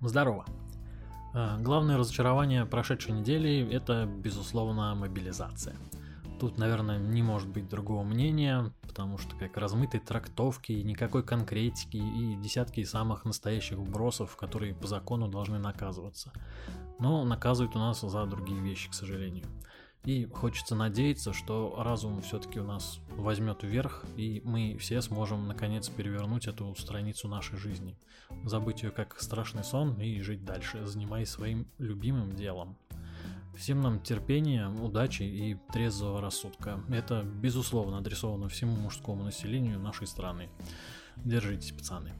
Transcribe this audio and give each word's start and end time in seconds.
Здорово. 0.00 0.44
Э, 1.34 1.56
главное 1.60 1.96
разочарование 1.96 2.66
прошедшей 2.66 3.12
недели– 3.12 3.66
это, 3.72 4.06
безусловно, 4.06 4.94
мобилизация. 4.94 5.76
Тут, 6.38 6.58
наверное, 6.58 6.98
не 6.98 7.22
может 7.22 7.48
быть 7.48 7.66
другого 7.68 8.02
мнения, 8.02 8.72
потому 8.82 9.16
что 9.16 9.34
как 9.36 9.56
размытые 9.56 10.02
трактовки, 10.02 10.72
никакой 10.72 11.22
конкретики 11.22 11.96
и 11.96 12.36
десятки 12.36 12.84
самых 12.84 13.24
настоящих 13.24 13.78
вбросов, 13.78 14.36
которые 14.36 14.74
по 14.74 14.86
закону 14.86 15.28
должны 15.28 15.58
наказываться. 15.58 16.30
Но 16.98 17.24
наказывают 17.24 17.74
у 17.74 17.78
нас 17.78 18.02
за 18.02 18.26
другие 18.26 18.60
вещи, 18.60 18.90
к 18.90 18.94
сожалению. 18.94 19.46
И 20.06 20.24
хочется 20.26 20.76
надеяться, 20.76 21.32
что 21.32 21.82
разум 21.82 22.22
все-таки 22.22 22.60
у 22.60 22.64
нас 22.64 23.00
возьмет 23.16 23.64
вверх, 23.64 24.04
и 24.16 24.40
мы 24.44 24.76
все 24.78 25.02
сможем 25.02 25.48
наконец 25.48 25.88
перевернуть 25.88 26.46
эту 26.46 26.72
страницу 26.76 27.26
нашей 27.26 27.58
жизни. 27.58 27.98
Забыть 28.44 28.84
ее 28.84 28.92
как 28.92 29.20
страшный 29.20 29.64
сон 29.64 30.00
и 30.00 30.20
жить 30.20 30.44
дальше, 30.44 30.86
занимаясь 30.86 31.30
своим 31.30 31.66
любимым 31.78 32.36
делом. 32.36 32.78
Всем 33.56 33.80
нам 33.80 34.00
терпения, 34.00 34.68
удачи 34.68 35.24
и 35.24 35.56
трезвого 35.72 36.20
рассудка. 36.20 36.84
Это, 36.88 37.24
безусловно, 37.24 37.98
адресовано 37.98 38.48
всему 38.48 38.76
мужскому 38.76 39.24
населению 39.24 39.80
нашей 39.80 40.06
страны. 40.06 40.50
Держитесь, 41.16 41.72
пацаны. 41.72 42.12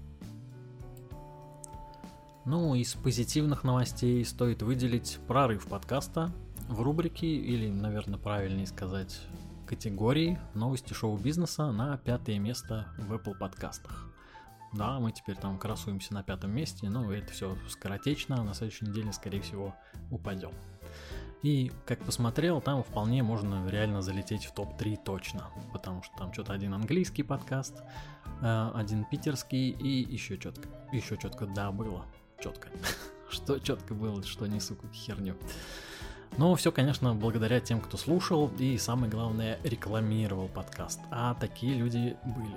Ну, 2.46 2.76
из 2.76 2.94
позитивных 2.94 3.64
новостей 3.64 4.24
стоит 4.24 4.62
выделить 4.62 5.18
прорыв 5.26 5.66
подкаста, 5.66 6.30
в 6.68 6.80
рубрике, 6.80 7.26
или, 7.26 7.68
наверное, 7.68 8.20
правильнее 8.20 8.68
сказать, 8.68 9.20
категории 9.66 10.38
новости 10.54 10.92
шоу-бизнеса 10.92 11.72
на 11.72 11.98
пятое 11.98 12.38
место 12.38 12.86
в 12.98 13.12
Apple 13.12 13.36
подкастах. 13.36 14.08
Да, 14.72 15.00
мы 15.00 15.10
теперь 15.10 15.34
там 15.34 15.58
красуемся 15.58 16.14
на 16.14 16.22
пятом 16.22 16.52
месте, 16.52 16.88
но 16.88 17.12
это 17.12 17.32
все 17.32 17.56
скоротечно, 17.68 18.40
на 18.44 18.54
следующей 18.54 18.84
неделе, 18.86 19.12
скорее 19.12 19.40
всего, 19.40 19.74
упадем. 20.12 20.52
И, 21.42 21.72
как 21.84 21.98
посмотрел, 22.04 22.60
там 22.60 22.84
вполне 22.84 23.24
можно 23.24 23.68
реально 23.68 24.02
залететь 24.02 24.44
в 24.44 24.54
топ-3 24.54 24.98
точно, 25.04 25.50
потому 25.72 26.04
что 26.04 26.16
там 26.16 26.32
что-то 26.32 26.52
один 26.52 26.74
английский 26.74 27.24
подкаст, 27.24 27.82
э, 28.40 28.70
один 28.72 29.04
питерский 29.04 29.70
и 29.70 30.12
еще 30.12 30.38
четко, 30.38 30.68
еще 30.92 31.16
четко, 31.16 31.46
да, 31.46 31.72
было, 31.72 32.06
четко. 32.42 32.68
Что 33.30 33.58
четко 33.58 33.94
было, 33.94 34.22
что 34.22 34.46
несу 34.46 34.76
как 34.76 34.92
херню. 34.92 35.36
Но 36.38 36.54
все, 36.54 36.70
конечно, 36.70 37.14
благодаря 37.14 37.60
тем, 37.60 37.80
кто 37.80 37.96
слушал 37.96 38.50
и, 38.58 38.78
самое 38.78 39.10
главное, 39.10 39.58
рекламировал 39.64 40.48
подкаст. 40.48 41.00
А 41.10 41.34
такие 41.34 41.74
люди 41.74 42.16
были. 42.24 42.56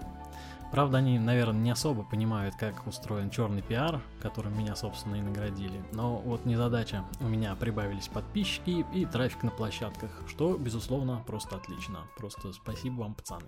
Правда, 0.72 1.00
они, 1.00 1.18
наверное, 1.18 1.60
не 1.60 1.72
особо 1.72 2.04
понимают, 2.04 2.56
как 2.56 2.86
устроен 2.86 3.32
черный 3.32 3.64
пиар, 3.64 4.02
которым 4.22 4.58
меня, 4.58 4.76
собственно, 4.76 5.16
и 5.16 5.22
наградили. 5.22 5.82
Но 5.94 6.18
вот 6.18 6.46
не 6.46 6.56
задача. 6.56 7.04
У 7.22 7.28
меня 7.28 7.56
прибавились 7.56 8.08
подписчики 8.08 8.86
и 8.94 9.06
трафик 9.06 9.42
на 9.44 9.52
площадках, 9.52 10.12
что, 10.28 10.58
безусловно, 10.58 11.24
просто 11.26 11.56
отлично. 11.56 12.02
Просто 12.18 12.54
спасибо 12.54 13.02
вам, 13.02 13.16
пацаны. 13.16 13.48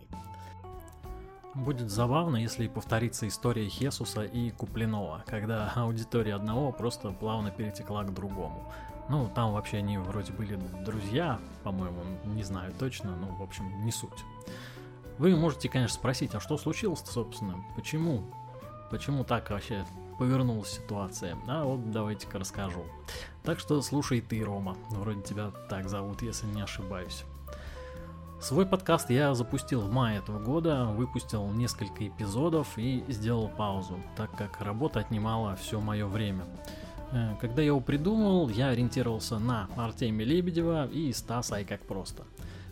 Будет 1.54 1.92
забавно, 1.92 2.38
если 2.38 2.68
повторится 2.68 3.28
история 3.28 3.68
Хесуса 3.68 4.24
и 4.24 4.52
Куплинова, 4.52 5.24
когда 5.28 5.74
аудитория 5.76 6.36
одного 6.36 6.72
просто 6.72 7.12
плавно 7.12 7.52
перетекла 7.52 8.04
к 8.04 8.14
другому. 8.14 8.72
Ну, 9.10 9.30
там 9.36 9.52
вообще 9.52 9.78
они 9.78 9.98
вроде 9.98 10.32
были 10.32 10.58
друзья, 10.86 11.40
по-моему, 11.64 12.02
не 12.24 12.44
знаю 12.44 12.72
точно, 12.80 13.16
но, 13.18 13.36
в 13.36 13.44
общем, 13.44 13.84
не 13.84 13.92
суть. 13.92 14.24
Вы 15.18 15.36
можете, 15.36 15.68
конечно, 15.68 15.96
спросить, 15.96 16.34
а 16.36 16.40
что 16.40 16.58
случилось 16.58 17.04
собственно? 17.06 17.64
Почему? 17.76 18.24
Почему 18.90 19.26
так 19.26 19.50
вообще 19.50 19.86
повернулась 20.18 20.70
ситуация? 20.70 21.38
А 21.48 21.66
вот 21.66 21.92
давайте-ка 21.92 22.40
расскажу. 22.40 22.86
Так 23.44 23.60
что 23.60 23.82
слушай 23.82 24.22
ты, 24.22 24.42
Рома. 24.42 24.78
Вроде 24.90 25.22
тебя 25.22 25.52
так 25.70 25.90
зовут, 25.90 26.22
если 26.22 26.48
не 26.48 26.62
ошибаюсь. 26.62 27.26
Свой 28.42 28.66
подкаст 28.66 29.12
я 29.12 29.36
запустил 29.36 29.82
в 29.82 29.92
мае 29.92 30.18
этого 30.18 30.40
года, 30.40 30.86
выпустил 30.86 31.48
несколько 31.52 32.08
эпизодов 32.08 32.76
и 32.76 33.06
сделал 33.08 33.48
паузу, 33.50 34.00
так 34.18 34.32
как 34.36 34.60
работа 34.62 35.00
отнимала 35.00 35.56
все 35.58 35.80
мое 35.80 36.08
время. 36.08 36.46
Э, 37.12 37.36
когда 37.40 37.62
я 37.62 37.68
его 37.68 37.80
придумал, 37.82 38.50
я 38.50 38.70
ориентировался 38.70 39.38
на 39.38 39.70
Артемия 39.78 40.26
Лебедева 40.26 40.88
и 40.88 41.14
Стаса 41.14 41.58
и 41.58 41.66
как 41.66 41.82
просто. 41.82 42.24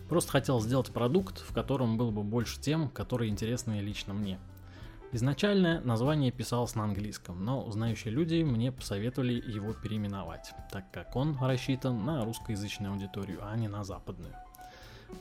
Просто 0.08 0.32
хотел 0.32 0.60
сделать 0.60 0.90
продукт, 0.90 1.38
в 1.38 1.54
котором 1.54 1.96
был 1.96 2.10
бы 2.10 2.24
больше 2.24 2.60
тем, 2.60 2.88
которые 2.88 3.30
интересны 3.30 3.78
лично 3.78 4.12
мне. 4.12 4.40
Изначально 5.12 5.80
название 5.82 6.32
писалось 6.32 6.74
на 6.74 6.82
английском, 6.82 7.44
но 7.44 7.70
знающие 7.70 8.12
люди 8.12 8.42
мне 8.42 8.72
посоветовали 8.72 9.34
его 9.34 9.72
переименовать, 9.72 10.52
так 10.72 10.90
как 10.90 11.14
он 11.14 11.38
рассчитан 11.40 12.04
на 12.04 12.24
русскоязычную 12.24 12.92
аудиторию, 12.92 13.38
а 13.42 13.56
не 13.56 13.68
на 13.68 13.84
западную. 13.84 14.34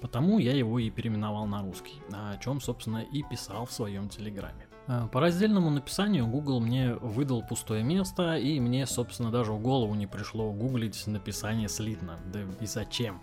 Потому 0.01 0.39
я 0.39 0.55
его 0.55 0.79
и 0.79 0.89
переименовал 0.89 1.45
на 1.45 1.61
русский, 1.61 2.01
о 2.11 2.37
чем, 2.37 2.61
собственно, 2.61 2.99
и 2.99 3.23
писал 3.23 3.65
в 3.65 3.71
своем 3.71 4.09
телеграме. 4.09 4.67
Э, 4.87 5.07
по 5.11 5.19
раздельному 5.19 5.69
написанию 5.69 6.25
Google 6.25 6.59
мне 6.59 6.95
выдал 6.95 7.43
пустое 7.43 7.83
место, 7.83 8.37
и 8.37 8.59
мне, 8.59 8.85
собственно, 8.87 9.31
даже 9.31 9.51
в 9.51 9.61
голову 9.61 9.93
не 9.95 10.07
пришло 10.07 10.51
гуглить 10.51 11.05
написание 11.05 11.69
слитно. 11.69 12.19
Да 12.33 12.39
и 12.59 12.65
зачем? 12.65 13.21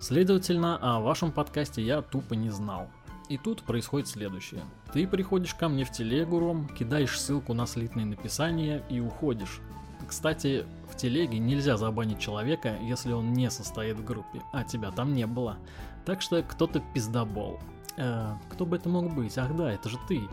Следовательно, 0.00 0.76
о 0.76 1.00
вашем 1.00 1.32
подкасте 1.32 1.82
я 1.82 2.02
тупо 2.02 2.34
не 2.34 2.50
знал. 2.50 2.88
И 3.28 3.38
тут 3.38 3.62
происходит 3.62 4.08
следующее. 4.08 4.62
Ты 4.92 5.06
приходишь 5.06 5.54
ко 5.54 5.68
мне 5.68 5.84
в 5.84 5.92
телегу, 5.92 6.38
Ром, 6.38 6.68
кидаешь 6.68 7.18
ссылку 7.18 7.54
на 7.54 7.66
слитное 7.66 8.04
написание 8.04 8.84
и 8.90 9.00
уходишь. 9.00 9.60
Кстати, 10.06 10.66
в 10.92 10.96
телеге 10.96 11.38
нельзя 11.38 11.76
забанить 11.76 12.18
человека, 12.18 12.76
если 12.80 13.12
он 13.12 13.32
не 13.32 13.50
состоит 13.50 13.96
в 13.96 14.04
группе, 14.04 14.42
а 14.52 14.64
тебя 14.64 14.90
там 14.90 15.14
не 15.14 15.26
было. 15.26 15.58
Так 16.04 16.20
что 16.22 16.42
кто-то 16.42 16.80
пиздобол. 16.94 17.58
Э, 17.96 18.34
кто 18.50 18.66
бы 18.66 18.76
это 18.76 18.88
мог 18.88 19.12
быть? 19.12 19.36
Ах 19.38 19.56
да, 19.56 19.72
это 19.72 19.88
же 19.88 19.98
ты. 20.08 20.28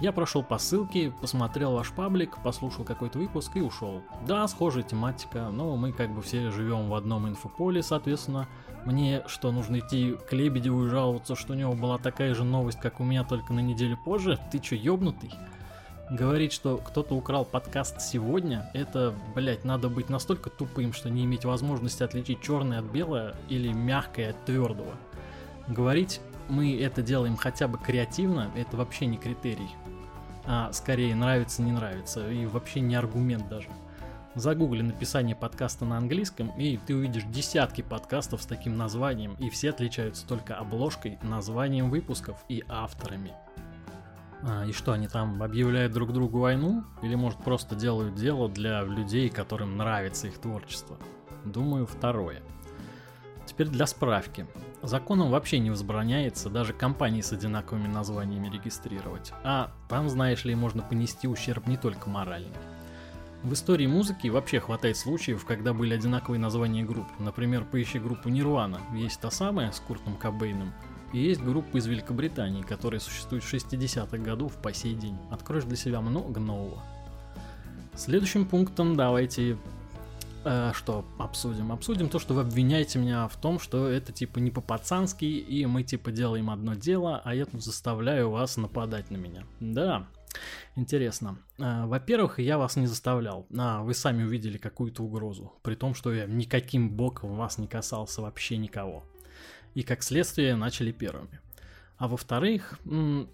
Я 0.00 0.12
прошел 0.12 0.42
по 0.42 0.56
ссылке, 0.56 1.12
посмотрел 1.20 1.72
ваш 1.72 1.92
паблик, 1.92 2.38
послушал 2.42 2.84
какой-то 2.84 3.18
выпуск 3.18 3.52
и 3.56 3.60
ушел. 3.60 4.00
Да, 4.26 4.48
схожая 4.48 4.82
тематика, 4.82 5.50
но 5.50 5.76
мы 5.76 5.92
как 5.92 6.14
бы 6.14 6.22
все 6.22 6.50
живем 6.50 6.88
в 6.88 6.94
одном 6.94 7.28
инфополе, 7.28 7.82
соответственно, 7.82 8.48
мне 8.86 9.22
что, 9.26 9.52
нужно 9.52 9.80
идти 9.80 10.16
к 10.28 10.32
Лебедеву 10.32 10.86
и 10.86 10.88
жаловаться, 10.88 11.36
что 11.36 11.52
у 11.52 11.56
него 11.56 11.74
была 11.74 11.98
такая 11.98 12.34
же 12.34 12.44
новость, 12.44 12.80
как 12.80 12.98
у 12.98 13.04
меня, 13.04 13.24
только 13.24 13.52
на 13.52 13.60
неделю 13.60 13.98
позже? 14.02 14.38
Ты 14.50 14.58
чё, 14.58 14.74
ёбнутый? 14.74 15.32
Говорить, 16.10 16.52
что 16.52 16.76
кто-то 16.78 17.14
украл 17.14 17.44
подкаст 17.44 18.00
сегодня, 18.00 18.68
это, 18.74 19.14
блять, 19.34 19.64
надо 19.64 19.88
быть 19.88 20.08
настолько 20.08 20.50
тупым, 20.50 20.92
что 20.92 21.08
не 21.08 21.24
иметь 21.24 21.44
возможности 21.44 22.02
отличить 22.02 22.42
черное 22.42 22.80
от 22.80 22.86
белого 22.86 23.36
или 23.48 23.72
мягкое 23.72 24.30
от 24.30 24.44
твердого. 24.44 24.94
Говорить 25.68 26.20
мы 26.48 26.76
это 26.80 27.00
делаем 27.00 27.36
хотя 27.36 27.68
бы 27.68 27.78
креативно, 27.78 28.50
это 28.56 28.76
вообще 28.76 29.06
не 29.06 29.18
критерий 29.18 29.70
а 30.52 30.72
скорее 30.72 31.14
нравится, 31.14 31.62
не 31.62 31.70
нравится, 31.70 32.28
и 32.28 32.46
вообще 32.46 32.80
не 32.80 32.96
аргумент 32.96 33.48
даже. 33.48 33.68
Загугли 34.34 34.82
написание 34.82 35.36
подкаста 35.36 35.84
на 35.84 35.96
английском, 35.96 36.48
и 36.58 36.76
ты 36.76 36.94
увидишь 36.94 37.24
десятки 37.24 37.82
подкастов 37.82 38.42
с 38.42 38.46
таким 38.46 38.76
названием, 38.76 39.34
и 39.38 39.50
все 39.50 39.70
отличаются 39.70 40.26
только 40.26 40.56
обложкой, 40.56 41.18
названием 41.22 41.90
выпусков 41.90 42.44
и 42.48 42.64
авторами. 42.68 43.32
А, 44.42 44.64
и 44.64 44.72
что, 44.72 44.92
они 44.92 45.08
там 45.08 45.42
объявляют 45.42 45.92
друг 45.92 46.12
другу 46.12 46.38
войну? 46.38 46.84
Или 47.02 47.14
может 47.14 47.38
просто 47.40 47.74
делают 47.74 48.14
дело 48.14 48.48
для 48.48 48.82
людей, 48.82 49.28
которым 49.28 49.76
нравится 49.76 50.28
их 50.28 50.38
творчество? 50.38 50.98
Думаю, 51.44 51.86
второе. 51.86 52.42
Теперь 53.46 53.68
для 53.68 53.86
справки. 53.86 54.46
Законом 54.82 55.30
вообще 55.30 55.58
не 55.58 55.70
возбраняется 55.70 56.48
даже 56.48 56.72
компании 56.72 57.20
с 57.20 57.32
одинаковыми 57.32 57.88
названиями 57.88 58.48
регистрировать, 58.48 59.32
а 59.44 59.72
там, 59.88 60.08
знаешь 60.08 60.44
ли, 60.44 60.54
можно 60.54 60.82
понести 60.82 61.28
ущерб 61.28 61.66
не 61.66 61.76
только 61.76 62.08
моральный. 62.08 62.56
В 63.42 63.52
истории 63.54 63.86
музыки 63.86 64.28
вообще 64.28 64.60
хватает 64.60 64.96
случаев, 64.96 65.44
когда 65.46 65.72
были 65.72 65.94
одинаковые 65.94 66.38
названия 66.38 66.84
групп. 66.84 67.06
Например, 67.18 67.64
поищи 67.64 67.98
группу 67.98 68.28
Нирвана, 68.28 68.80
есть 68.92 69.20
та 69.20 69.30
самая 69.30 69.72
с 69.72 69.80
Куртом 69.80 70.16
Кобейном, 70.16 70.72
и 71.12 71.18
есть 71.18 71.42
группа 71.42 71.76
из 71.76 71.86
Великобритании, 71.86 72.62
которая 72.62 73.00
существует 73.00 73.44
с 73.44 73.52
60-х 73.52 74.18
годов 74.18 74.56
по 74.62 74.72
сей 74.72 74.94
день. 74.94 75.16
Откроешь 75.30 75.64
для 75.64 75.76
себя 75.76 76.00
много 76.00 76.40
нового. 76.40 76.82
Следующим 77.94 78.46
пунктом 78.46 78.96
давайте 78.96 79.56
Э, 80.44 80.72
что 80.74 81.04
обсудим? 81.18 81.72
Обсудим 81.72 82.08
то, 82.08 82.18
что 82.18 82.34
вы 82.34 82.42
обвиняете 82.42 82.98
меня 82.98 83.28
в 83.28 83.36
том, 83.36 83.58
что 83.58 83.88
это 83.88 84.12
типа 84.12 84.38
не 84.38 84.50
по-пацански, 84.50 85.24
и 85.24 85.66
мы 85.66 85.82
типа 85.82 86.10
делаем 86.10 86.50
одно 86.50 86.74
дело, 86.74 87.20
а 87.24 87.34
я 87.34 87.44
тут 87.44 87.62
заставляю 87.62 88.30
вас 88.30 88.56
нападать 88.56 89.10
на 89.10 89.16
меня. 89.16 89.44
Да, 89.60 90.06
интересно. 90.76 91.38
Э, 91.58 91.84
во-первых, 91.86 92.38
я 92.38 92.56
вас 92.56 92.76
не 92.76 92.86
заставлял, 92.86 93.46
а 93.56 93.82
вы 93.82 93.92
сами 93.92 94.24
увидели 94.24 94.56
какую-то 94.56 95.02
угрозу, 95.02 95.52
при 95.62 95.74
том, 95.74 95.94
что 95.94 96.12
я 96.12 96.26
никаким 96.26 96.90
боком 96.90 97.36
вас 97.36 97.58
не 97.58 97.66
касался 97.66 98.22
вообще 98.22 98.56
никого. 98.56 99.04
И 99.74 99.82
как 99.82 100.02
следствие 100.02 100.56
начали 100.56 100.92
первыми. 100.92 101.40
А 101.96 102.08
во-вторых, 102.08 102.78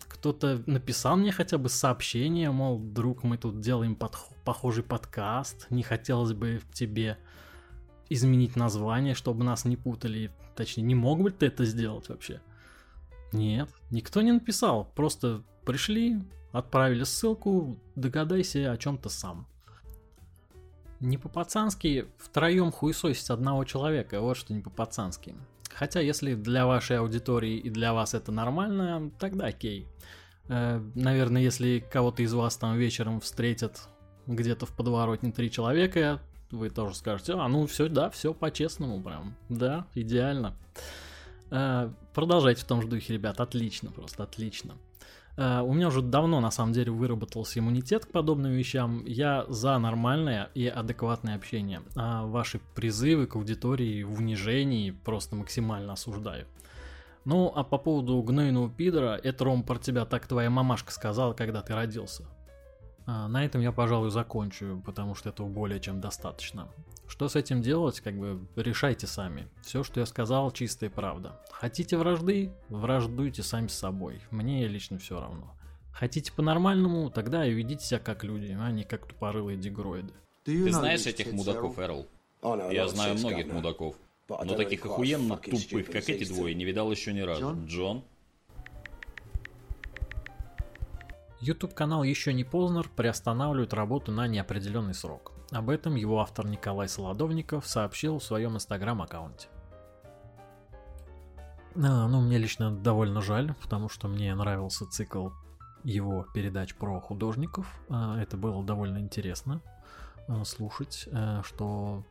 кто-то 0.09 0.63
написал 0.67 1.17
мне 1.17 1.31
хотя 1.31 1.57
бы 1.57 1.69
сообщение, 1.69 2.51
мол, 2.51 2.81
друг, 2.81 3.23
мы 3.23 3.39
тут 3.39 3.61
делаем 3.61 3.95
под, 3.95 4.17
похожий 4.45 4.83
подкаст, 4.83 5.69
не 5.71 5.85
хотелось 5.85 6.33
бы 6.33 6.61
тебе 6.73 7.17
изменить 8.09 8.57
название, 8.57 9.15
чтобы 9.15 9.45
нас 9.45 9.65
не 9.65 9.77
путали. 9.77 10.33
Точнее, 10.57 10.83
не 10.83 10.95
мог 10.95 11.23
бы 11.23 11.31
ты 11.31 11.47
это 11.47 11.65
сделать 11.65 12.09
вообще? 12.09 12.41
Нет, 13.33 13.69
никто 13.91 14.21
не 14.21 14.33
написал, 14.33 14.85
просто 14.97 15.43
пришли, 15.65 16.21
отправили 16.53 17.05
ссылку, 17.05 17.79
догадайся 17.95 18.73
о 18.73 18.77
чем-то 18.77 19.09
сам. 19.09 19.47
Не 20.99 21.19
по-пацански 21.19 22.07
втроем 22.19 22.73
хуесосить 22.73 23.31
одного 23.31 23.65
человека, 23.65 24.21
вот 24.21 24.37
что 24.39 24.55
не 24.55 24.61
по-пацански. 24.61 25.35
Хотя, 25.79 26.01
если 26.01 26.35
для 26.35 26.67
вашей 26.67 26.99
аудитории 26.99 27.59
и 27.59 27.69
для 27.69 27.93
вас 27.93 28.15
это 28.15 28.33
нормально, 28.33 29.11
тогда 29.19 29.47
окей. 29.47 29.87
Э, 30.49 30.81
наверное, 30.95 31.43
если 31.43 31.81
кого-то 31.81 32.23
из 32.23 32.33
вас 32.33 32.57
там 32.57 32.77
вечером 32.77 33.21
встретят 33.21 33.89
где-то 34.27 34.65
в 34.65 34.75
подворотне 34.75 35.33
три 35.33 35.51
человека, 35.51 36.23
вы 36.51 36.71
тоже 36.71 36.95
скажете, 36.95 37.35
а 37.35 37.47
ну 37.49 37.67
все, 37.67 37.89
да, 37.89 38.09
все 38.09 38.33
по-честному 38.33 39.03
прям. 39.03 39.37
Да, 39.51 39.87
идеально. 39.95 40.57
Э, 41.51 41.93
продолжайте 42.15 42.63
в 42.63 42.67
том 42.67 42.81
же 42.81 42.89
духе, 42.89 43.13
ребят, 43.13 43.39
отлично, 43.39 43.91
просто 43.91 44.23
отлично. 44.23 44.77
Uh, 45.37 45.63
у 45.63 45.75
меня 45.75 45.89
уже 45.89 46.01
давно, 46.01 46.41
на 46.41 46.51
самом 46.51 46.73
деле, 46.73 46.91
выработался 46.91 47.59
иммунитет 47.59 48.07
к 48.07 48.11
подобным 48.11 48.53
вещам. 48.53 49.05
Я 49.05 49.45
за 49.49 49.79
нормальное 49.79 50.49
и 50.55 50.67
адекватное 50.67 51.37
общение. 51.37 51.83
А 51.95 52.25
ваши 52.25 52.59
призывы 52.75 53.27
к 53.27 53.37
аудитории 53.37 54.03
в 54.03 54.19
унижении 54.19 54.93
просто 54.93 55.37
максимально 55.37 55.93
осуждаю. 55.93 56.47
Ну, 57.27 57.53
а 57.55 57.65
по 57.65 57.77
поводу 57.77 58.23
гнойного 58.23 58.71
пидора, 58.71 59.21
это, 59.23 59.45
Ром, 59.45 59.63
про 59.63 59.79
тебя 59.79 60.07
так 60.07 60.27
твоя 60.27 60.49
мамашка 60.49 60.93
сказала, 60.93 61.35
когда 61.35 61.61
ты 61.61 61.75
родился. 61.75 62.25
Uh, 63.07 63.29
на 63.29 63.45
этом 63.45 63.61
я, 63.61 63.71
пожалуй, 63.71 64.11
закончу, 64.11 64.83
потому 64.85 65.15
что 65.15 65.29
этого 65.29 65.47
более 65.47 65.79
чем 65.79 66.01
достаточно. 66.01 66.69
Что 67.07 67.29
с 67.29 67.37
этим 67.37 67.63
делать, 67.63 68.01
как 68.01 68.19
бы 68.19 68.41
решайте 68.57 69.07
сами. 69.07 69.49
Все, 69.63 69.85
что 69.85 70.01
я 70.01 70.07
сказал, 70.07 70.51
чистая 70.51 70.91
правда. 70.91 71.41
Хотите 71.53 71.97
вражды? 71.97 72.53
Враждуйте 72.69 73.45
сами 73.45 73.69
с 73.69 73.75
собой. 73.75 74.21
Мне 74.33 74.67
лично 74.67 74.99
все 74.99 75.21
равно. 75.21 75.55
Хотите 75.93 76.33
по-нормальному? 76.33 77.09
Тогда 77.11 77.47
и 77.47 77.53
ведите 77.53 77.85
себя 77.85 78.01
как 78.01 78.25
люди, 78.25 78.57
а 78.59 78.71
не 78.73 78.83
как 78.83 79.07
тупорылые 79.07 79.57
дегроиды. 79.57 80.13
Ты 80.45 80.71
знаешь 80.73 81.07
этих 81.07 81.33
мудаков, 81.33 81.79
Эрл? 81.79 82.07
Я 82.71 82.89
знаю 82.89 83.17
многих 83.19 83.53
мудаков. 83.53 83.97
Но 84.29 84.55
таких 84.57 84.85
охуенно 84.85 85.37
тупых, 85.37 85.87
как 85.87 86.09
эти 86.09 86.25
двое, 86.25 86.55
не 86.55 86.65
видал 86.65 86.91
еще 86.91 87.13
ни 87.13 87.21
разу. 87.21 87.57
Джон? 87.67 88.05
YouTube-канал 91.47 92.03
«Еще 92.03 92.33
не 92.33 92.43
Познер» 92.43 92.89
приостанавливает 92.89 93.73
работу 93.73 94.11
на 94.11 94.27
неопределенный 94.27 94.95
срок. 94.95 95.33
Об 95.53 95.71
этом 95.71 95.95
его 95.95 96.21
автор 96.21 96.45
Николай 96.45 96.89
Солодовников 96.89 97.67
сообщил 97.69 98.19
в 98.19 98.25
своем 98.25 98.57
инстаграм-аккаунте. 98.57 99.47
А, 101.77 102.09
ну, 102.09 102.21
мне 102.21 102.39
лично 102.39 102.73
довольно 102.73 103.21
жаль, 103.21 103.55
потому 103.63 103.89
что 103.89 104.09
мне 104.09 104.35
нравился 104.35 104.87
цикл 104.87 105.29
его 105.85 106.27
передач 106.35 106.75
про 106.75 107.01
художников. 107.01 107.81
А, 107.89 108.21
это 108.21 108.37
было 108.37 108.65
довольно 108.65 108.99
интересно 108.99 109.63
а, 110.27 110.45
слушать, 110.45 111.09
а, 111.13 111.43
что 111.45 112.03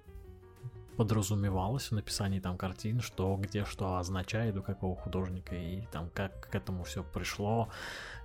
подразумевалось 0.96 1.90
в 1.90 1.92
написании 1.92 2.40
там 2.40 2.58
картин, 2.58 3.02
что 3.02 3.36
где 3.38 3.66
что 3.66 3.98
означает 3.98 4.58
у 4.58 4.64
какого 4.64 4.96
художника 4.96 5.56
и 5.56 5.86
там 5.92 6.10
как 6.14 6.50
к 6.50 6.56
этому 6.56 6.84
все 6.84 7.04
пришло 7.04 7.70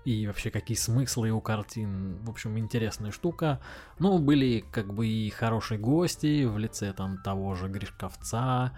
и 0.05 0.26
вообще 0.26 0.50
какие 0.50 0.76
смыслы 0.76 1.31
у 1.31 1.40
картин. 1.40 2.19
В 2.22 2.31
общем, 2.31 2.58
интересная 2.58 3.11
штука. 3.11 3.61
Но 3.99 4.19
были 4.19 4.64
как 4.70 4.93
бы 4.93 5.06
и 5.06 5.31
хорошие 5.31 5.78
гости 5.78 6.44
в 6.44 6.58
лице 6.58 6.93
там 6.93 7.19
того 7.19 7.55
же 7.55 7.69
Гришковца, 7.69 8.72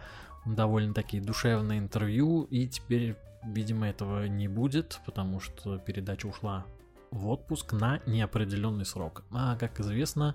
довольно 0.45 0.95
такие 0.95 1.23
душевные 1.23 1.79
интервью, 1.79 2.43
и 2.45 2.67
теперь, 2.67 3.17
видимо, 3.45 3.89
этого 3.89 4.27
не 4.27 4.49
будет, 4.49 5.01
потому 5.07 5.41
что 5.41 5.79
передача 5.79 6.27
ушла 6.27 6.67
в 7.11 7.29
отпуск 7.29 7.73
на 7.73 8.01
неопределенный 8.07 8.87
срок. 8.87 9.23
А, 9.31 9.57
как 9.57 9.81
известно, 9.81 10.35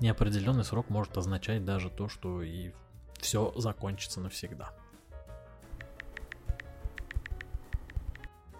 неопределенный 0.00 0.64
срок 0.64 0.90
может 0.90 1.16
означать 1.16 1.64
даже 1.64 1.90
то, 1.90 2.08
что 2.08 2.42
и 2.42 2.72
все 3.20 3.52
закончится 3.56 4.20
навсегда. 4.20 4.70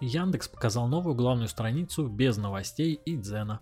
Яндекс 0.01 0.49
показал 0.49 0.87
новую 0.87 1.15
главную 1.15 1.49
страницу 1.49 2.07
без 2.07 2.37
новостей 2.37 2.95
и 2.95 3.17
дзена. 3.17 3.61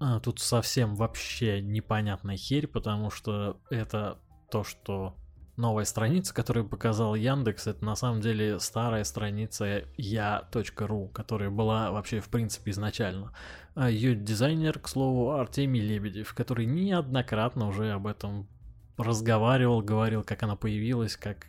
А, 0.00 0.20
тут 0.20 0.38
совсем 0.40 0.94
вообще 0.94 1.60
непонятная 1.60 2.36
херь, 2.36 2.66
потому 2.66 3.10
что 3.10 3.60
это 3.70 4.18
то, 4.50 4.62
что 4.62 5.16
новая 5.56 5.84
страница, 5.84 6.34
которую 6.34 6.68
показал 6.68 7.14
Яндекс, 7.14 7.66
это 7.66 7.84
на 7.84 7.94
самом 7.96 8.20
деле 8.20 8.58
старая 8.58 9.04
страница 9.04 9.84
я.ру, 9.96 11.08
которая 11.08 11.50
была 11.50 11.90
вообще 11.90 12.20
в 12.20 12.28
принципе 12.28 12.70
изначально. 12.72 13.32
А 13.74 13.90
ее 13.90 14.14
дизайнер, 14.14 14.78
к 14.78 14.88
слову, 14.88 15.32
Артемий 15.32 15.80
Лебедев, 15.80 16.34
который 16.34 16.66
неоднократно 16.66 17.68
уже 17.68 17.92
об 17.92 18.06
этом 18.06 18.48
разговаривал, 18.96 19.82
говорил, 19.82 20.22
как 20.22 20.42
она 20.42 20.56
появилась, 20.56 21.16
как 21.16 21.46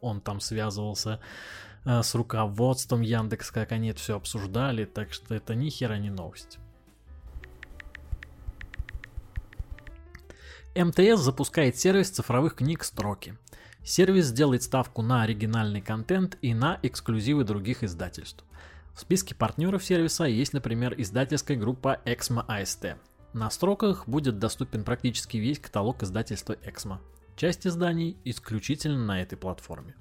он 0.00 0.20
там 0.20 0.40
связывался 0.40 1.20
Э, 1.84 2.02
с 2.02 2.14
руководством 2.14 3.02
Яндекс, 3.02 3.50
как 3.50 3.72
они 3.72 3.90
это 3.90 4.00
все 4.00 4.16
обсуждали, 4.16 4.84
так 4.84 5.12
что 5.12 5.34
это 5.34 5.54
ни 5.54 5.68
хера 5.68 5.98
не 5.98 6.10
новость. 6.10 6.58
МТС 10.74 11.20
запускает 11.20 11.76
сервис 11.76 12.10
цифровых 12.10 12.56
книг 12.56 12.82
«Строки». 12.82 13.36
Сервис 13.84 14.26
сделает 14.26 14.62
ставку 14.62 15.02
на 15.02 15.22
оригинальный 15.22 15.82
контент 15.82 16.38
и 16.40 16.54
на 16.54 16.80
эксклюзивы 16.82 17.44
других 17.44 17.84
издательств. 17.84 18.42
В 18.94 19.00
списке 19.00 19.34
партнеров 19.34 19.84
сервиса 19.84 20.24
есть, 20.24 20.54
например, 20.54 20.94
издательская 20.96 21.56
группа 21.56 22.00
Exmo 22.06 22.46
AST. 22.46 22.96
На 23.34 23.50
строках 23.50 24.06
будет 24.06 24.38
доступен 24.38 24.84
практически 24.84 25.38
весь 25.38 25.58
каталог 25.58 26.04
издательства 26.04 26.52
Exmo. 26.52 26.98
Часть 27.34 27.66
изданий 27.66 28.16
исключительно 28.22 29.04
на 29.04 29.20
этой 29.20 29.36
платформе. 29.36 29.96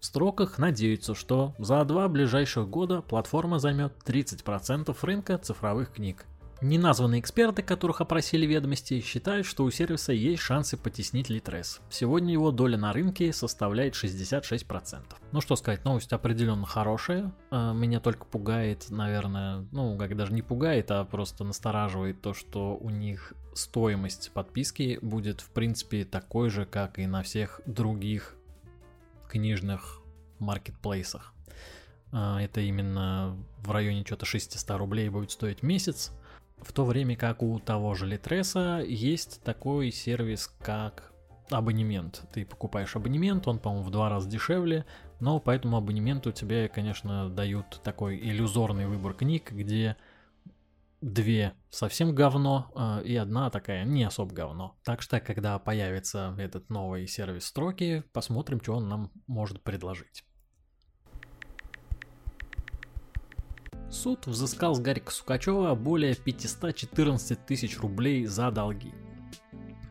В 0.00 0.06
строках 0.06 0.56
надеются, 0.56 1.14
что 1.14 1.54
за 1.58 1.84
два 1.84 2.08
ближайших 2.08 2.66
года 2.66 3.02
платформа 3.02 3.58
займет 3.58 3.92
30% 4.06 4.96
рынка 5.02 5.36
цифровых 5.36 5.92
книг. 5.92 6.24
Неназванные 6.60 7.20
эксперты, 7.20 7.62
которых 7.62 8.00
опросили 8.00 8.44
ведомости, 8.44 9.00
считают, 9.00 9.46
что 9.46 9.62
у 9.62 9.70
сервиса 9.70 10.12
есть 10.12 10.42
шансы 10.42 10.76
потеснить 10.76 11.30
Litres. 11.30 11.80
Сегодня 11.88 12.32
его 12.32 12.50
доля 12.50 12.76
на 12.76 12.92
рынке 12.92 13.32
составляет 13.32 13.94
66%. 13.94 15.04
Ну 15.30 15.40
что 15.40 15.54
сказать, 15.54 15.84
новость 15.84 16.12
определенно 16.12 16.66
хорошая. 16.66 17.32
А, 17.52 17.72
меня 17.72 18.00
только 18.00 18.24
пугает, 18.24 18.86
наверное, 18.90 19.68
ну 19.70 19.96
как 19.96 20.16
даже 20.16 20.32
не 20.32 20.42
пугает, 20.42 20.90
а 20.90 21.04
просто 21.04 21.44
настораживает 21.44 22.20
то, 22.22 22.34
что 22.34 22.76
у 22.76 22.90
них 22.90 23.34
стоимость 23.54 24.32
подписки 24.32 24.98
будет 25.00 25.40
в 25.40 25.50
принципе 25.50 26.04
такой 26.04 26.50
же, 26.50 26.66
как 26.66 26.98
и 26.98 27.06
на 27.06 27.22
всех 27.22 27.60
других 27.66 28.34
книжных 29.28 30.00
маркетплейсах. 30.40 31.34
А, 32.10 32.42
это 32.42 32.60
именно 32.62 33.36
в 33.58 33.70
районе 33.70 34.04
что-то 34.04 34.26
600 34.26 34.70
рублей 34.76 35.08
будет 35.08 35.30
стоить 35.30 35.62
месяц. 35.62 36.10
В 36.60 36.72
то 36.72 36.84
время 36.84 37.16
как 37.16 37.42
у 37.42 37.58
того 37.58 37.94
же 37.94 38.06
Литреса 38.06 38.82
есть 38.86 39.42
такой 39.42 39.90
сервис, 39.90 40.48
как 40.60 41.12
абонемент. 41.50 42.22
Ты 42.32 42.44
покупаешь 42.44 42.94
абонемент, 42.96 43.46
он, 43.48 43.58
по-моему, 43.58 43.84
в 43.84 43.90
два 43.90 44.08
раза 44.08 44.28
дешевле, 44.28 44.84
но 45.20 45.40
по 45.40 45.50
этому 45.50 45.76
абонементу 45.76 46.32
тебе, 46.32 46.68
конечно, 46.68 47.30
дают 47.30 47.80
такой 47.82 48.18
иллюзорный 48.18 48.86
выбор 48.86 49.14
книг, 49.14 49.52
где 49.52 49.96
две 51.00 51.54
совсем 51.70 52.14
говно 52.14 52.70
э, 52.74 53.04
и 53.04 53.16
одна 53.16 53.50
такая 53.50 53.84
не 53.84 54.04
особо 54.04 54.34
говно. 54.34 54.76
Так 54.84 55.00
что, 55.00 55.20
когда 55.20 55.58
появится 55.58 56.34
этот 56.38 56.70
новый 56.70 57.06
сервис 57.06 57.46
строки, 57.46 58.02
посмотрим, 58.12 58.60
что 58.60 58.74
он 58.74 58.88
нам 58.88 59.12
может 59.26 59.62
предложить. 59.62 60.24
Суд 63.90 64.26
взыскал 64.26 64.74
с 64.74 64.80
Гарика 64.80 65.10
Сукачева 65.10 65.74
более 65.74 66.14
514 66.14 67.46
тысяч 67.46 67.78
рублей 67.78 68.26
за 68.26 68.50
долги. 68.50 68.92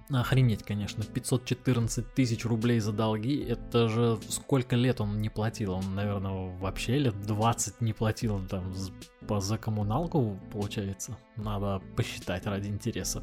Охренеть, 0.10 0.64
конечно, 0.64 1.04
514 1.04 2.14
тысяч 2.14 2.46
рублей 2.46 2.80
за 2.80 2.94
долги, 2.94 3.44
это 3.44 3.90
же 3.90 4.18
сколько 4.30 4.78
лет 4.78 5.02
он 5.02 5.20
не 5.22 5.28
платил, 5.28 5.74
он, 5.74 5.96
наверное, 5.96 6.58
вообще 6.60 6.98
лет 6.98 7.22
20 7.24 7.82
не 7.82 7.92
платил 7.92 8.40
там 8.48 8.74
за 8.74 9.58
коммуналку, 9.58 10.40
получается, 10.54 11.18
надо 11.36 11.82
посчитать 11.98 12.46
ради 12.46 12.70
интереса. 12.70 13.22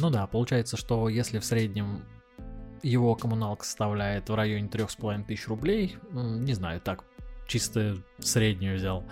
Ну 0.00 0.08
да, 0.08 0.26
получается, 0.26 0.78
что 0.78 1.10
если 1.10 1.40
в 1.40 1.44
среднем 1.44 2.06
его 2.82 3.14
коммуналка 3.16 3.66
составляет 3.66 4.30
в 4.30 4.34
районе 4.34 4.68
3,5 4.68 5.26
тысяч 5.26 5.46
рублей, 5.46 5.98
не 6.10 6.54
знаю, 6.54 6.80
так 6.80 7.04
чисто 7.46 7.96
среднюю 8.18 8.76
взял, 8.76 9.04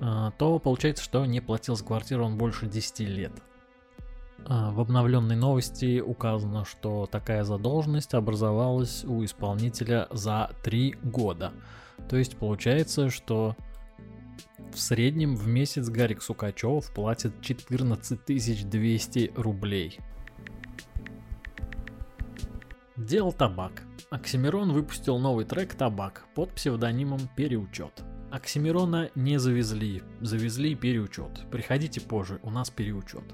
а, 0.00 0.32
то 0.32 0.58
получается, 0.58 1.04
что 1.04 1.24
не 1.26 1.40
платил 1.40 1.76
за 1.76 1.84
квартиру 1.84 2.24
он 2.24 2.36
больше 2.36 2.66
10 2.66 3.00
лет. 3.00 3.32
А, 4.46 4.70
в 4.72 4.80
обновленной 4.80 5.36
новости 5.36 6.00
указано, 6.00 6.64
что 6.64 7.06
такая 7.06 7.44
задолженность 7.44 8.14
образовалась 8.14 9.04
у 9.04 9.24
исполнителя 9.24 10.08
за 10.10 10.50
3 10.62 10.96
года. 11.02 11.52
То 12.08 12.16
есть 12.16 12.36
получается, 12.36 13.10
что 13.10 13.56
в 14.72 14.78
среднем 14.78 15.36
в 15.36 15.46
месяц 15.46 15.88
Гарик 15.88 16.22
Сукачев 16.22 16.92
платит 16.92 17.40
14 17.40 18.68
200 18.68 19.32
рублей. 19.36 20.00
Дел 22.96 23.32
табак. 23.32 23.82
Оксимирон 24.14 24.70
выпустил 24.70 25.18
новый 25.18 25.44
трек 25.44 25.74
«Табак» 25.74 26.24
под 26.36 26.52
псевдонимом 26.52 27.18
«Переучет». 27.34 28.04
Оксимирона 28.30 29.10
не 29.16 29.40
завезли, 29.40 30.04
завезли 30.20 30.76
переучет. 30.76 31.50
Приходите 31.50 32.00
позже, 32.00 32.38
у 32.44 32.50
нас 32.50 32.70
переучет. 32.70 33.24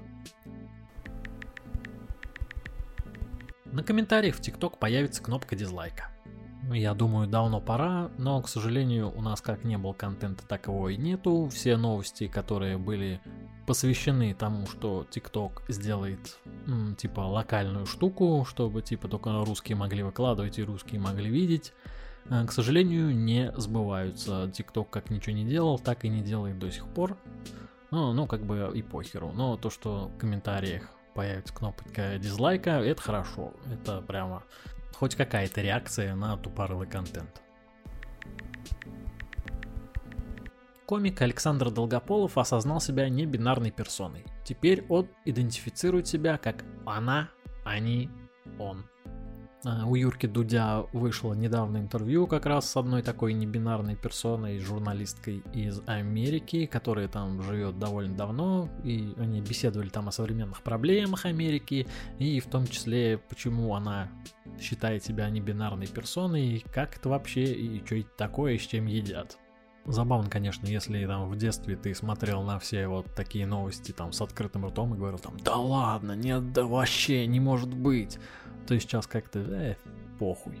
На 3.65 3.83
комментариях 3.83 4.35
в 4.35 4.41
ТикТок 4.41 4.79
появится 4.79 5.21
кнопка 5.21 5.55
дизлайка. 5.55 6.09
Я 6.73 6.95
думаю, 6.95 7.27
давно 7.27 7.61
пора, 7.61 8.09
но, 8.17 8.41
к 8.41 8.49
сожалению, 8.49 9.15
у 9.15 9.21
нас 9.21 9.39
как 9.39 9.63
не 9.63 9.77
было 9.77 9.93
контента, 9.93 10.47
такового 10.47 10.87
и 10.87 10.97
нету. 10.97 11.47
Все 11.49 11.77
новости, 11.77 12.27
которые 12.27 12.79
были 12.79 13.21
посвящены 13.65 14.33
тому, 14.33 14.67
что 14.67 15.05
TikTok 15.09 15.63
сделает 15.67 16.37
типа 16.97 17.21
локальную 17.21 17.85
штуку, 17.85 18.45
чтобы 18.47 18.81
типа 18.81 19.07
только 19.07 19.31
русские 19.45 19.75
могли 19.75 20.03
выкладывать 20.03 20.59
и 20.59 20.63
русские 20.63 20.99
могли 20.99 21.29
видеть, 21.29 21.73
э, 22.29 22.45
к 22.45 22.51
сожалению, 22.51 23.15
не 23.15 23.51
сбываются. 23.57 24.45
TikTok 24.45 24.87
как 24.89 25.09
ничего 25.09 25.35
не 25.35 25.45
делал, 25.45 25.79
так 25.79 26.05
и 26.05 26.09
не 26.09 26.21
делает 26.21 26.59
до 26.59 26.71
сих 26.71 26.87
пор. 26.87 27.17
Ну, 27.91 28.13
ну, 28.13 28.25
как 28.25 28.45
бы 28.45 28.71
и 28.73 28.81
похеру. 28.81 29.31
Но 29.33 29.57
то, 29.57 29.69
что 29.69 30.07
в 30.07 30.17
комментариях 30.17 30.89
появится 31.13 31.53
кнопка 31.53 32.17
дизлайка, 32.17 32.71
это 32.71 33.01
хорошо. 33.01 33.53
Это 33.71 34.01
прямо 34.01 34.43
хоть 34.95 35.15
какая-то 35.15 35.61
реакция 35.61 36.15
на 36.15 36.37
тупорылый 36.37 36.87
контент. 36.87 37.41
Комик 40.91 41.21
Александр 41.21 41.71
Долгополов 41.71 42.37
осознал 42.37 42.81
себя 42.81 43.07
не 43.07 43.25
бинарной 43.25 43.71
персоной. 43.71 44.25
Теперь 44.43 44.83
он 44.89 45.07
идентифицирует 45.23 46.05
себя 46.05 46.37
как 46.37 46.65
она, 46.85 47.29
они, 47.63 48.09
он. 48.59 48.83
А, 49.63 49.85
у 49.85 49.95
Юрки 49.95 50.25
Дудя 50.25 50.81
вышло 50.91 51.33
недавно 51.33 51.77
интервью 51.77 52.27
как 52.27 52.45
раз 52.45 52.69
с 52.69 52.75
одной 52.75 53.03
такой 53.03 53.31
небинарной 53.31 53.95
персоной, 53.95 54.59
журналисткой 54.59 55.43
из 55.53 55.79
Америки, 55.85 56.65
которая 56.65 57.07
там 57.07 57.41
живет 57.41 57.79
довольно 57.79 58.17
давно, 58.17 58.67
и 58.83 59.13
они 59.17 59.39
беседовали 59.39 59.87
там 59.87 60.09
о 60.09 60.11
современных 60.11 60.61
проблемах 60.61 61.25
Америки, 61.25 61.87
и 62.19 62.41
в 62.41 62.47
том 62.47 62.67
числе, 62.67 63.17
почему 63.29 63.73
она 63.75 64.11
считает 64.59 65.05
себя 65.05 65.29
небинарной 65.29 65.87
персоной, 65.87 66.65
как 66.73 66.97
это 66.97 67.07
вообще, 67.07 67.45
и 67.45 67.81
что 67.85 67.95
это 67.95 68.09
такое, 68.17 68.57
с 68.57 68.63
чем 68.63 68.87
едят. 68.87 69.37
Забавно, 69.85 70.29
конечно, 70.29 70.67
если 70.67 71.05
там 71.05 71.27
в 71.27 71.35
детстве 71.35 71.75
ты 71.75 71.95
смотрел 71.95 72.43
на 72.43 72.59
все 72.59 72.87
вот 72.87 73.07
такие 73.15 73.47
новости 73.47 73.91
там 73.91 74.11
с 74.13 74.21
открытым 74.21 74.67
ртом 74.67 74.93
и 74.93 74.97
говорил 74.97 75.17
там, 75.19 75.37
да 75.37 75.55
ладно, 75.55 76.15
нет, 76.15 76.53
да 76.53 76.65
вообще 76.65 77.25
не 77.25 77.39
может 77.39 77.73
быть 77.73 78.19
то 78.67 78.79
сейчас 78.79 79.07
как-то, 79.07 79.39
э, 79.39 79.75
похуй. 80.17 80.57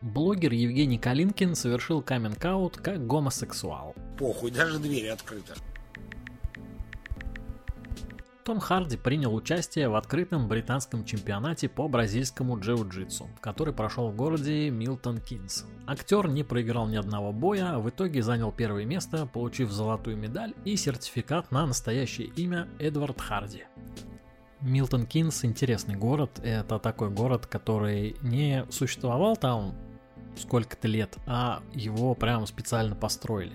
Блогер 0.00 0.52
Евгений 0.52 0.98
Калинкин 0.98 1.54
совершил 1.54 2.02
каминг-аут 2.02 2.78
как 2.78 3.06
гомосексуал. 3.06 3.94
Похуй, 4.18 4.50
даже 4.50 4.80
двери 4.80 5.06
открыты. 5.06 5.54
Том 8.44 8.58
Харди 8.58 8.96
принял 8.96 9.32
участие 9.32 9.88
в 9.88 9.94
открытом 9.94 10.48
британском 10.48 11.04
чемпионате 11.04 11.68
по 11.68 11.86
бразильскому 11.86 12.58
джиу-джитсу, 12.58 13.28
который 13.40 13.72
прошел 13.72 14.08
в 14.08 14.16
городе 14.16 14.68
Милтон 14.68 15.20
Кинс. 15.20 15.64
Актер 15.86 16.26
не 16.26 16.42
проиграл 16.42 16.88
ни 16.88 16.96
одного 16.96 17.32
боя, 17.32 17.76
а 17.76 17.78
в 17.78 17.88
итоге 17.88 18.20
занял 18.20 18.50
первое 18.50 18.84
место, 18.84 19.26
получив 19.26 19.70
золотую 19.70 20.16
медаль 20.16 20.54
и 20.64 20.74
сертификат 20.74 21.52
на 21.52 21.66
настоящее 21.66 22.28
имя 22.28 22.66
Эдвард 22.80 23.20
Харди. 23.20 23.62
Милтон 24.60 25.06
Кинс 25.06 25.44
интересный 25.44 25.94
город. 25.94 26.40
Это 26.42 26.80
такой 26.80 27.10
город, 27.10 27.46
который 27.46 28.16
не 28.22 28.66
существовал 28.70 29.36
там 29.36 29.76
сколько-то 30.36 30.88
лет, 30.88 31.16
а 31.26 31.62
его 31.74 32.16
прям 32.16 32.46
специально 32.46 32.96
построили. 32.96 33.54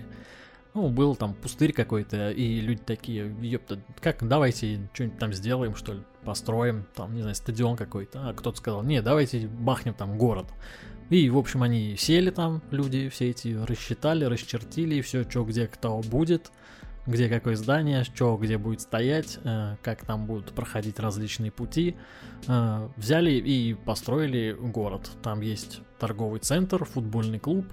Ну, 0.74 0.88
был 0.90 1.16
там 1.16 1.34
пустырь 1.34 1.72
какой-то, 1.72 2.30
и 2.30 2.60
люди 2.60 2.80
такие, 2.84 3.34
ёпта, 3.40 3.80
как, 4.00 4.26
давайте 4.26 4.88
что-нибудь 4.92 5.18
там 5.18 5.32
сделаем, 5.32 5.74
что 5.74 5.94
ли, 5.94 6.02
построим, 6.24 6.86
там, 6.94 7.14
не 7.14 7.22
знаю, 7.22 7.34
стадион 7.34 7.76
какой-то. 7.76 8.28
А 8.28 8.34
кто-то 8.34 8.58
сказал, 8.58 8.82
не, 8.82 9.02
давайте 9.02 9.48
бахнем 9.48 9.94
там 9.94 10.18
город. 10.18 10.46
И, 11.10 11.30
в 11.30 11.38
общем, 11.38 11.62
они 11.62 11.96
сели 11.96 12.30
там, 12.30 12.62
люди 12.70 13.08
все 13.08 13.30
эти, 13.30 13.48
рассчитали, 13.48 14.24
расчертили, 14.24 15.00
все, 15.00 15.28
что 15.28 15.44
где 15.44 15.66
кто 15.66 16.00
будет 16.00 16.52
где 17.08 17.30
какое 17.30 17.56
здание, 17.56 18.04
что 18.04 18.36
где 18.36 18.58
будет 18.58 18.82
стоять, 18.82 19.38
э, 19.42 19.76
как 19.82 20.04
там 20.04 20.26
будут 20.26 20.52
проходить 20.52 21.00
различные 21.00 21.50
пути. 21.50 21.96
Э, 22.46 22.88
взяли 22.96 23.30
и 23.32 23.74
построили 23.74 24.52
город. 24.52 25.10
Там 25.22 25.40
есть 25.40 25.80
торговый 25.98 26.40
центр, 26.40 26.84
футбольный 26.84 27.38
клуб, 27.38 27.64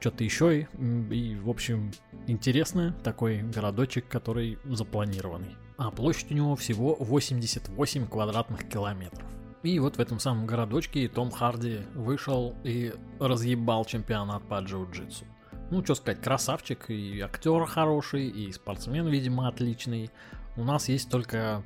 что-то 0.00 0.24
еще. 0.24 0.60
И, 0.60 0.66
и, 1.10 1.36
в 1.36 1.48
общем, 1.48 1.92
интересно, 2.26 2.94
такой 3.04 3.42
городочек, 3.42 4.08
который 4.08 4.58
запланированный. 4.64 5.56
А 5.76 5.90
площадь 5.90 6.30
у 6.32 6.34
него 6.34 6.56
всего 6.56 6.96
88 6.96 8.06
квадратных 8.06 8.68
километров. 8.68 9.26
И 9.62 9.78
вот 9.78 9.96
в 9.96 10.00
этом 10.00 10.18
самом 10.18 10.46
городочке 10.46 11.08
Том 11.08 11.30
Харди 11.30 11.80
вышел 11.94 12.54
и 12.64 12.92
разъебал 13.18 13.84
чемпионат 13.84 14.46
по 14.48 14.54
джиу-джитсу 14.54 15.24
ну, 15.70 15.84
что 15.84 15.94
сказать, 15.94 16.20
красавчик, 16.20 16.90
и 16.90 17.20
актер 17.20 17.64
хороший, 17.66 18.28
и 18.28 18.52
спортсмен, 18.52 19.06
видимо, 19.08 19.48
отличный. 19.48 20.10
У 20.56 20.64
нас 20.64 20.88
есть 20.88 21.10
только 21.10 21.62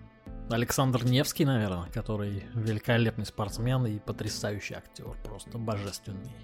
Александр 0.51 1.05
Невский, 1.05 1.45
наверное, 1.45 1.89
который 1.91 2.45
великолепный 2.55 3.27
спортсмен 3.27 3.87
и 3.87 3.99
потрясающий 3.99 4.75
актер, 4.75 5.17
просто 5.25 5.59
божественный. 5.59 6.35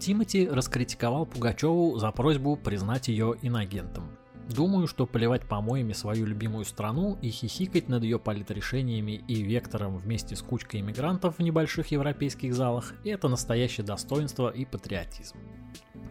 Тимати 0.00 0.48
раскритиковал 0.48 1.26
Пугачеву 1.26 1.98
за 1.98 2.10
просьбу 2.10 2.56
признать 2.56 3.08
ее 3.08 3.36
инагентом. 3.42 4.16
Думаю, 4.48 4.86
что 4.86 5.06
поливать 5.06 5.46
помоями 5.46 5.92
свою 5.92 6.24
любимую 6.24 6.64
страну 6.64 7.18
и 7.20 7.28
хихикать 7.28 7.90
над 7.90 8.02
ее 8.02 8.18
политрешениями 8.18 9.22
и 9.28 9.42
вектором 9.42 9.98
вместе 9.98 10.36
с 10.36 10.42
кучкой 10.42 10.80
иммигрантов 10.80 11.36
в 11.36 11.42
небольших 11.42 11.88
европейских 11.88 12.54
залах– 12.54 12.94
это 13.04 13.28
настоящее 13.28 13.84
достоинство 13.84 14.48
и 14.48 14.64
патриотизм. 14.64 15.36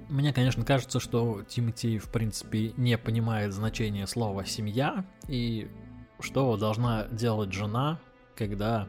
Мне, 0.07 0.33
конечно, 0.33 0.63
кажется, 0.63 0.99
что 0.99 1.41
Тимати, 1.41 1.97
в 1.97 2.11
принципе, 2.11 2.73
не 2.77 2.95
понимает 2.95 3.53
значение 3.53 4.05
слова 4.05 4.45
«семья» 4.45 5.03
и 5.27 5.67
что 6.19 6.55
должна 6.57 7.07
делать 7.07 7.51
жена, 7.53 7.99
когда 8.35 8.87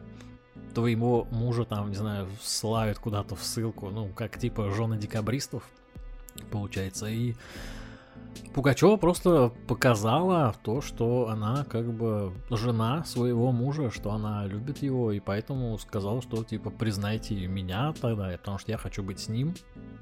твоего 0.73 1.27
мужа 1.31 1.65
там, 1.65 1.89
не 1.89 1.95
знаю, 1.95 2.27
славят 2.41 2.99
куда-то 2.99 3.35
в 3.35 3.43
ссылку, 3.43 3.89
ну, 3.89 4.09
как 4.09 4.37
типа 4.39 4.71
жены 4.71 4.97
декабристов, 4.97 5.63
получается, 6.51 7.07
и 7.07 7.35
Пугачева 8.53 8.97
просто 8.97 9.53
показала 9.67 10.53
то, 10.63 10.81
что 10.81 11.29
она 11.29 11.63
как 11.63 11.91
бы 11.93 12.33
жена 12.49 13.03
своего 13.05 13.51
мужа, 13.53 13.91
что 13.91 14.11
она 14.11 14.45
любит 14.45 14.81
его, 14.81 15.11
и 15.13 15.21
поэтому 15.21 15.77
сказала, 15.77 16.21
что 16.21 16.43
типа 16.43 16.69
признайте 16.69 17.47
меня 17.47 17.93
тогда, 18.01 18.29
потому 18.31 18.57
что 18.57 18.71
я 18.71 18.77
хочу 18.77 19.03
быть 19.03 19.19
с 19.19 19.29
ним. 19.29 19.55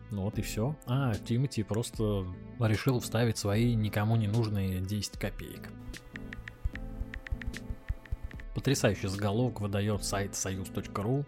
Ну 0.10 0.24
вот 0.24 0.40
и 0.40 0.42
все. 0.42 0.76
А 0.88 1.14
Тимати 1.14 1.62
просто 1.62 2.26
решил 2.60 3.00
вставить 3.00 3.38
свои 3.38 3.76
никому 3.76 4.16
не 4.16 4.28
нужные 4.28 4.82
10 4.82 5.20
копеек. 5.20 5.70
Потрясающий 8.60 9.08
заголовок 9.08 9.62
выдает 9.62 10.04
сайт 10.04 10.36
союз.ру. 10.36 11.24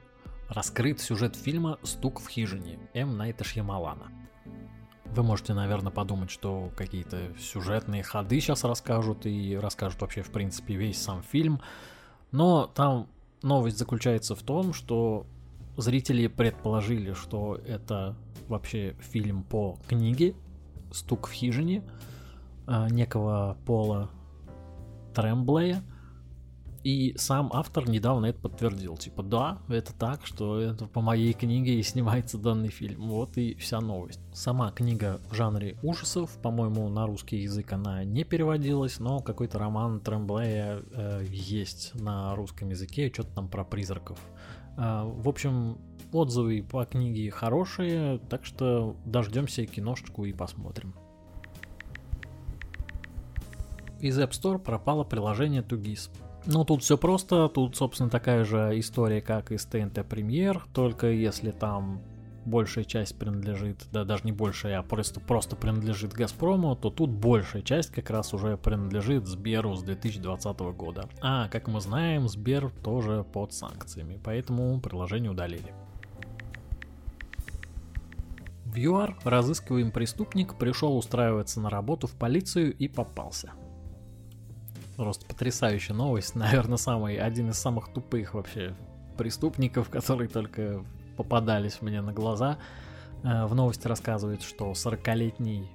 Раскрыт 0.49 0.99
сюжет 0.99 1.37
фильма 1.37 1.79
«Стук 1.81 2.19
в 2.19 2.27
хижине» 2.27 2.77
М. 2.93 3.15
Найта 3.15 3.45
Шьямалана. 3.45 4.11
Вы 5.05 5.23
можете, 5.23 5.53
наверное, 5.53 5.93
подумать, 5.93 6.29
что 6.29 6.73
какие-то 6.75 7.31
сюжетные 7.39 8.03
ходы 8.03 8.41
сейчас 8.41 8.65
расскажут 8.65 9.25
и 9.25 9.55
расскажут 9.55 10.01
вообще, 10.01 10.23
в 10.23 10.31
принципе, 10.31 10.75
весь 10.75 11.01
сам 11.01 11.23
фильм. 11.23 11.61
Но 12.33 12.67
там 12.67 13.07
новость 13.43 13.77
заключается 13.77 14.35
в 14.35 14.43
том, 14.43 14.73
что 14.73 15.25
зрители 15.77 16.27
предположили, 16.27 17.13
что 17.13 17.55
это 17.55 18.17
вообще 18.49 18.97
фильм 18.99 19.43
по 19.43 19.77
книге 19.87 20.35
«Стук 20.91 21.29
в 21.29 21.31
хижине» 21.31 21.81
а, 22.67 22.89
некого 22.89 23.55
Пола 23.65 24.11
Тремблея. 25.15 25.81
И 26.83 27.13
сам 27.15 27.51
автор 27.53 27.87
недавно 27.87 28.27
это 28.27 28.39
подтвердил. 28.39 28.97
Типа, 28.97 29.21
да, 29.21 29.59
это 29.67 29.93
так, 29.93 30.25
что 30.25 30.59
это 30.59 30.87
по 30.87 31.01
моей 31.01 31.33
книге 31.33 31.79
и 31.79 31.83
снимается 31.83 32.39
данный 32.39 32.69
фильм. 32.69 33.07
Вот 33.07 33.37
и 33.37 33.53
вся 33.55 33.79
новость. 33.81 34.19
Сама 34.33 34.71
книга 34.71 35.21
в 35.29 35.35
жанре 35.35 35.77
ужасов, 35.83 36.31
по-моему, 36.41 36.89
на 36.89 37.05
русский 37.05 37.37
язык 37.37 37.71
она 37.73 38.03
не 38.03 38.23
переводилась, 38.23 38.99
но 38.99 39.19
какой-то 39.19 39.59
роман 39.59 39.99
Тремблея 39.99 40.81
э, 40.91 41.23
есть 41.29 41.93
на 41.93 42.35
русском 42.35 42.69
языке, 42.69 43.11
что-то 43.13 43.29
там 43.35 43.47
про 43.47 43.63
призраков. 43.63 44.19
Э, 44.77 45.03
в 45.05 45.29
общем, 45.29 45.77
отзывы 46.11 46.63
по 46.63 46.83
книге 46.85 47.29
хорошие, 47.29 48.17
так 48.29 48.43
что 48.43 48.95
дождемся 49.05 49.65
киношечку 49.67 50.25
и 50.25 50.33
посмотрим. 50.33 50.95
Из 53.99 54.17
App 54.19 54.31
Store 54.31 54.57
пропало 54.57 55.03
приложение 55.03 55.61
Tugis. 55.61 56.09
Ну, 56.45 56.65
тут 56.65 56.81
все 56.81 56.97
просто, 56.97 57.47
тут, 57.49 57.75
собственно, 57.75 58.09
такая 58.09 58.43
же 58.43 58.79
история, 58.79 59.21
как 59.21 59.51
и 59.51 59.57
с 59.57 59.67
TNT 59.67 60.07
Premier, 60.07 60.59
только 60.73 61.07
если 61.07 61.51
там 61.51 62.01
большая 62.45 62.83
часть 62.83 63.17
принадлежит, 63.17 63.85
да 63.91 64.03
даже 64.03 64.23
не 64.23 64.31
большая, 64.31 64.79
а 64.79 64.83
просто, 64.83 65.19
просто 65.19 65.55
принадлежит 65.55 66.13
Газпрому, 66.13 66.75
то 66.75 66.89
тут 66.89 67.11
большая 67.11 67.61
часть 67.61 67.91
как 67.91 68.09
раз 68.09 68.33
уже 68.33 68.57
принадлежит 68.57 69.27
Сберу 69.27 69.75
с 69.75 69.83
2020 69.83 70.59
года. 70.59 71.07
А, 71.21 71.47
как 71.49 71.67
мы 71.67 71.79
знаем, 71.81 72.27
Сбер 72.27 72.71
тоже 72.83 73.23
под 73.31 73.53
санкциями, 73.53 74.19
поэтому 74.23 74.79
приложение 74.79 75.31
удалили. 75.31 75.73
В 78.65 78.77
ЮАР 78.77 79.17
разыскиваемый 79.25 79.91
преступник 79.91 80.55
пришел 80.55 80.97
устраиваться 80.97 81.59
на 81.59 81.69
работу 81.69 82.07
в 82.07 82.13
полицию 82.13 82.73
и 82.73 82.87
попался. 82.87 83.51
Просто 84.97 85.25
потрясающая 85.25 85.95
новость. 85.95 86.35
Наверное, 86.35 86.77
самый, 86.77 87.17
один 87.17 87.49
из 87.49 87.57
самых 87.57 87.91
тупых 87.93 88.33
вообще 88.33 88.75
преступников, 89.17 89.89
которые 89.89 90.29
только 90.29 90.83
попадались 91.17 91.81
мне 91.81 92.01
на 92.01 92.13
глаза. 92.13 92.57
Э, 93.23 93.45
в 93.45 93.55
новости 93.55 93.87
рассказывают, 93.87 94.41
что 94.41 94.71
40-летний 94.71 95.69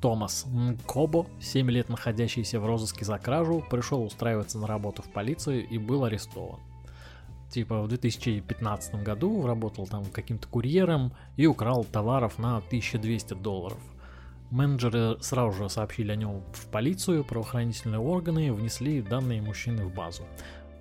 Томас 0.00 0.46
Кобо, 0.86 1.26
7 1.40 1.70
лет 1.70 1.88
находящийся 1.88 2.60
в 2.60 2.66
розыске 2.66 3.04
за 3.04 3.18
кражу, 3.18 3.64
пришел 3.68 4.04
устраиваться 4.04 4.58
на 4.58 4.66
работу 4.66 5.02
в 5.02 5.10
полицию 5.10 5.66
и 5.66 5.78
был 5.78 6.04
арестован. 6.04 6.60
Типа 7.50 7.82
в 7.82 7.88
2015 7.88 9.02
году 9.02 9.46
работал 9.46 9.86
там 9.86 10.04
каким-то 10.04 10.46
курьером 10.48 11.12
и 11.36 11.46
украл 11.46 11.84
товаров 11.84 12.38
на 12.38 12.58
1200 12.58 13.34
долларов– 13.34 13.78
Менеджеры 14.50 15.18
сразу 15.20 15.52
же 15.52 15.68
сообщили 15.68 16.12
о 16.12 16.16
нем 16.16 16.42
в 16.52 16.66
полицию, 16.70 17.24
правоохранительные 17.24 18.00
органы 18.00 18.52
внесли 18.52 19.02
данные 19.02 19.42
мужчины 19.42 19.84
в 19.84 19.94
базу. 19.94 20.24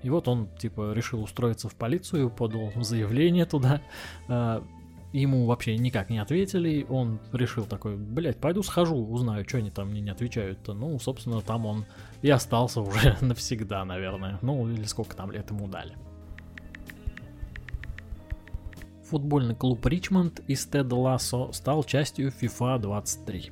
И 0.03 0.09
вот 0.09 0.27
он, 0.27 0.47
типа, 0.57 0.93
решил 0.93 1.21
устроиться 1.23 1.67
в 1.67 1.75
полицию, 1.75 2.29
подал 2.29 2.71
заявление 2.77 3.45
туда. 3.45 3.81
А, 4.29 4.63
ему 5.11 5.45
вообще 5.45 5.77
никак 5.77 6.09
не 6.09 6.19
ответили. 6.19 6.85
Он 6.87 7.19
решил 7.33 7.65
такой, 7.65 7.97
блять, 7.97 8.37
пойду 8.37 8.63
схожу, 8.63 8.95
узнаю, 8.95 9.43
что 9.47 9.57
они 9.57 9.71
там 9.71 9.89
мне 9.89 10.01
не 10.01 10.11
отвечают-то. 10.11 10.73
Ну, 10.73 10.97
собственно, 10.99 11.41
там 11.41 11.65
он 11.65 11.85
и 12.21 12.29
остался 12.29 12.81
уже 12.81 13.17
навсегда, 13.21 13.83
наверное. 13.83 14.39
Ну, 14.41 14.69
или 14.69 14.83
сколько 14.83 15.15
там 15.15 15.31
лет 15.31 15.49
ему 15.49 15.67
дали. 15.67 15.97
Футбольный 19.09 19.55
клуб 19.55 19.85
Ричмонд 19.85 20.41
из 20.47 20.65
Теда 20.65 20.95
Лассо 20.95 21.51
стал 21.53 21.83
частью 21.83 22.29
FIFA 22.29 22.79
23. 22.79 23.51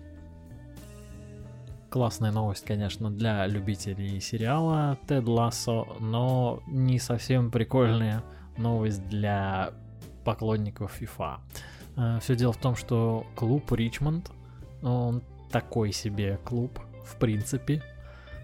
Классная 1.95 2.33
новость, 2.33 2.65
конечно, 2.65 3.09
для 3.09 3.47
любителей 3.47 4.19
сериала 4.19 4.97
Тед 5.07 5.25
Лассо, 5.29 5.95
но 6.01 6.61
не 6.67 6.99
совсем 6.99 7.49
прикольная 7.51 8.21
новость 8.57 9.07
для 9.07 9.71
поклонников 10.25 11.01
FIFA. 11.01 11.37
Э, 11.95 12.19
Все 12.21 12.35
дело 12.35 12.51
в 12.51 12.57
том, 12.57 12.75
что 12.75 13.25
клуб 13.33 13.71
Ричмонд, 13.71 14.29
он 14.83 15.23
такой 15.49 15.93
себе 15.93 16.37
клуб, 16.43 16.81
в 17.05 17.15
принципе, 17.15 17.81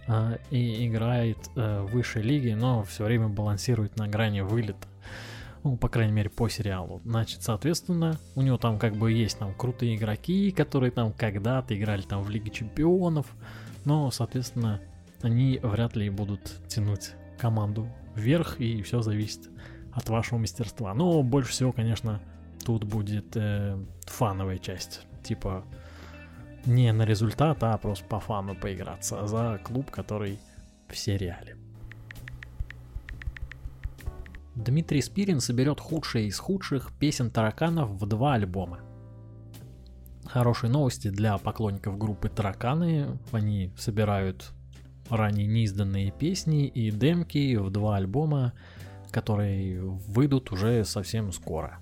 э, 0.08 0.38
и 0.50 0.88
играет 0.88 1.38
э, 1.58 1.82
в 1.82 1.92
высшей 1.92 2.22
лиге, 2.22 2.56
но 2.56 2.84
все 2.84 3.04
время 3.04 3.28
балансирует 3.28 3.98
на 3.98 4.08
грани 4.08 4.40
вылета 4.40 4.88
ну, 5.64 5.78
по 5.78 5.90
крайней 5.90 6.14
мере, 6.14 6.30
по 6.30 6.50
сериалу. 6.50 7.02
Значит, 7.06 7.44
соответственно, 7.44 8.18
у 8.36 8.42
него 8.42 8.58
там 8.58 8.80
как 8.80 8.96
бы 8.96 9.12
есть 9.12 9.38
там 9.40 9.54
крутые 9.54 9.96
игроки, 9.96 10.52
которые 10.52 10.92
там 10.92 11.14
когда-то 11.14 11.78
играли 11.78 12.02
там 12.02 12.24
в 12.24 12.30
Лиге 12.30 12.52
Чемпионов, 12.52 13.28
но, 13.86 14.12
соответственно, 14.12 14.82
они 15.22 15.60
вряд 15.62 15.96
ли 15.96 16.10
будут 16.10 16.52
тянуть 16.68 17.12
команду 17.38 17.88
вверх, 18.16 18.60
и 18.60 18.82
все 18.82 19.02
зависит 19.02 19.50
от 19.94 20.10
вашего 20.10 20.40
мастерства. 20.40 20.94
Но 20.94 21.22
больше 21.24 21.52
всего, 21.52 21.72
конечно, 21.72 22.22
тут 22.66 22.84
будет 22.84 23.36
э, 23.36 23.78
фановая 24.06 24.58
часть, 24.58 25.06
типа 25.24 25.64
не 26.66 26.92
на 26.94 27.04
результат, 27.04 27.64
а 27.64 27.78
просто 27.78 28.06
по 28.06 28.20
фану 28.20 28.56
поиграться 28.56 29.26
за 29.28 29.60
клуб, 29.64 29.90
который 29.90 30.40
в 30.88 30.98
сериале. 30.98 31.58
Дмитрий 34.64 35.02
Спирин 35.02 35.40
соберет 35.40 35.80
худшие 35.80 36.28
из 36.28 36.38
худших 36.38 36.92
песен 37.00 37.32
тараканов 37.32 37.90
в 37.90 38.06
два 38.06 38.36
альбома. 38.36 38.82
Хорошие 40.26 40.70
новости 40.70 41.10
для 41.10 41.36
поклонников 41.40 41.98
группы 41.98 42.30
Тараканы. 42.30 43.18
Они 43.32 43.74
собирают 43.76 44.52
ранее 45.10 45.48
неизданные 45.48 46.12
песни 46.12 46.68
и 46.68 46.92
демки 46.92 47.56
в 47.56 47.72
два 47.72 47.98
альбома, 47.98 48.54
которые 49.10 49.82
выйдут 49.82 50.52
уже 50.52 50.86
совсем 50.86 51.32
скоро. 51.32 51.80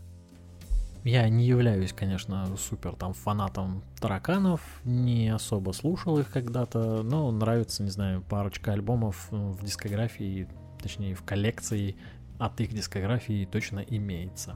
Я 1.03 1.27
не 1.27 1.45
являюсь, 1.45 1.91
конечно, 1.91 2.47
супер 2.57 2.95
там 2.95 3.13
фанатом 3.13 3.83
тараканов, 3.99 4.61
не 4.85 5.27
особо 5.27 5.73
слушал 5.73 6.17
их 6.17 6.31
когда-то, 6.31 7.03
но 7.03 7.29
нравится, 7.31 7.83
не 7.83 7.89
знаю, 7.89 8.21
парочка 8.21 8.71
альбомов 8.71 9.27
в 9.31 9.65
дискографии, 9.65 10.47
точнее 10.81 11.13
в 11.13 11.23
коллекции 11.23 11.97
от 12.39 12.59
их 12.61 12.73
дискографии 12.73 13.45
точно 13.45 13.79
имеется. 13.79 14.55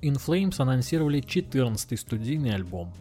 In 0.00 0.14
Flames 0.14 0.54
анонсировали 0.58 1.20
14-й 1.20 1.96
студийный 1.96 2.54
альбом. 2.54 2.92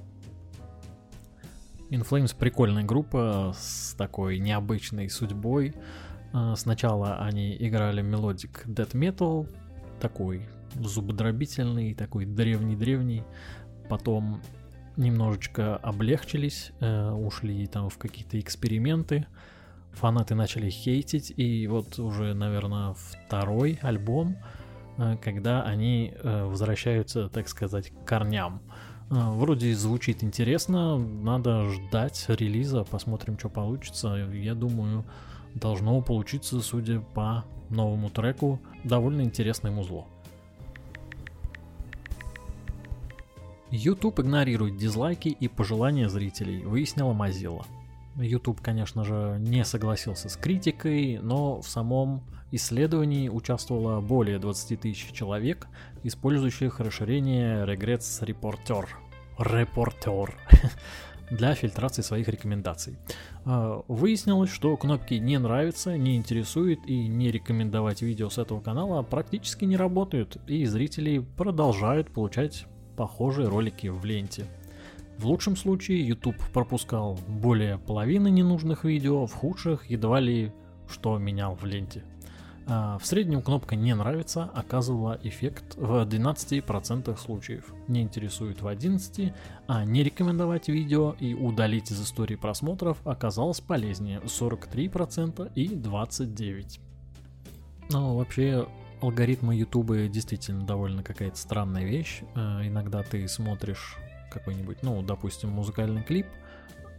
In 1.89 2.07
Flames 2.07 2.35
прикольная 2.37 2.83
группа 2.83 3.55
с 3.57 3.93
такой 3.97 4.39
необычной 4.39 5.09
судьбой. 5.09 5.73
А, 6.33 6.55
сначала 6.55 7.17
они 7.19 7.55
играли 7.57 8.01
melodic 8.01 8.65
death 8.65 8.91
metal, 8.91 9.49
такой 10.01 10.47
зубодробительный, 10.75 11.93
такой 11.93 12.25
древний-древний. 12.25 13.23
Потом 13.89 14.41
немножечко 14.97 15.77
облегчились, 15.77 16.71
э, 16.79 17.11
ушли 17.11 17.67
там 17.67 17.89
в 17.89 17.97
какие-то 17.97 18.39
эксперименты 18.39 19.27
фанаты 19.97 20.35
начали 20.35 20.69
хейтить, 20.69 21.33
и 21.35 21.67
вот 21.67 21.99
уже, 21.99 22.33
наверное, 22.33 22.93
второй 22.93 23.79
альбом, 23.81 24.37
э, 24.97 25.17
когда 25.21 25.63
они 25.63 26.13
э, 26.15 26.43
возвращаются, 26.45 27.29
так 27.29 27.49
сказать, 27.49 27.89
к 27.89 28.05
корням. 28.05 28.61
Э, 29.09 29.31
вроде 29.31 29.73
звучит 29.75 30.23
интересно, 30.23 30.97
надо 30.97 31.69
ждать 31.69 32.25
релиза, 32.27 32.83
посмотрим, 32.83 33.37
что 33.39 33.49
получится. 33.49 34.29
Я 34.33 34.53
думаю, 34.53 35.03
должно 35.55 35.99
получиться, 36.01 36.61
судя 36.61 36.99
по 36.99 37.43
новому 37.69 38.09
треку, 38.09 38.59
довольно 38.83 39.21
интересное 39.21 39.71
музло. 39.71 40.05
YouTube 43.69 44.21
игнорирует 44.21 44.77
дизлайки 44.77 45.27
и 45.27 45.47
пожелания 45.49 46.07
зрителей, 46.07 46.63
выяснила 46.63 47.13
Mozilla. 47.13 47.65
YouTube, 48.17 48.61
конечно 48.61 49.03
же, 49.03 49.37
не 49.39 49.63
согласился 49.63 50.29
с 50.29 50.35
критикой, 50.35 51.19
но 51.21 51.61
в 51.61 51.69
самом 51.69 52.23
исследовании 52.51 53.29
участвовало 53.29 54.01
более 54.01 54.39
20 54.39 54.79
тысяч 54.79 55.11
человек, 55.11 55.67
использующих 56.03 56.79
расширение 56.79 57.65
Regrets 57.65 58.23
Reporter, 58.23 58.85
Reporter 59.37 60.33
для 61.29 61.53
фильтрации 61.55 62.01
своих 62.01 62.27
рекомендаций. 62.27 62.97
А, 63.45 63.83
выяснилось, 63.87 64.49
что 64.49 64.75
кнопки 64.77 65.15
«Не 65.15 65.37
нравится», 65.37 65.97
«Не 65.97 66.15
интересует» 66.15 66.79
и 66.87 67.07
«Не 67.07 67.31
рекомендовать 67.31 68.01
видео 68.01 68.29
с 68.29 68.37
этого 68.37 68.61
канала» 68.61 69.01
практически 69.03 69.65
не 69.65 69.77
работают, 69.77 70.37
и 70.47 70.65
зрители 70.65 71.19
продолжают 71.19 72.11
получать 72.11 72.65
похожие 72.95 73.47
ролики 73.47 73.87
в 73.87 74.03
ленте. 74.05 74.45
В 75.17 75.25
лучшем 75.25 75.55
случае 75.55 76.07
YouTube 76.07 76.37
пропускал 76.53 77.19
более 77.27 77.79
половины 77.79 78.29
ненужных 78.29 78.83
видео, 78.83 79.25
в 79.25 79.33
худших 79.33 79.89
едва 79.89 80.19
ли 80.19 80.51
что 80.89 81.17
менял 81.17 81.55
в 81.55 81.65
ленте. 81.65 82.03
А 82.69 82.97
в 82.97 83.05
среднем 83.05 83.41
кнопка 83.41 83.75
«Не 83.75 83.95
нравится» 83.95 84.43
оказывала 84.53 85.17
эффект 85.23 85.75
в 85.77 86.05
12% 86.05 87.17
случаев, 87.17 87.73
не 87.87 88.01
интересует 88.01 88.61
в 88.61 88.67
11%, 88.67 89.33
а 89.67 89.85
не 89.85 90.03
рекомендовать 90.03 90.67
видео 90.67 91.15
и 91.17 91.33
удалить 91.33 91.91
из 91.91 92.01
истории 92.01 92.35
просмотров 92.35 92.97
оказалось 93.05 93.61
полезнее 93.61 94.19
43% 94.19 95.51
и 95.55 95.67
29%. 95.67 96.79
Но 97.89 98.17
вообще 98.17 98.67
алгоритмы 99.01 99.55
Ютуба 99.55 100.07
действительно 100.07 100.65
довольно 100.65 101.03
какая-то 101.03 101.37
странная 101.37 101.85
вещь. 101.85 102.21
Э, 102.35 102.67
иногда 102.67 103.01
ты 103.01 103.27
смотришь 103.29 103.97
какой-нибудь, 104.29 104.83
ну, 104.83 105.01
допустим, 105.01 105.49
музыкальный 105.49 106.03
клип, 106.03 106.27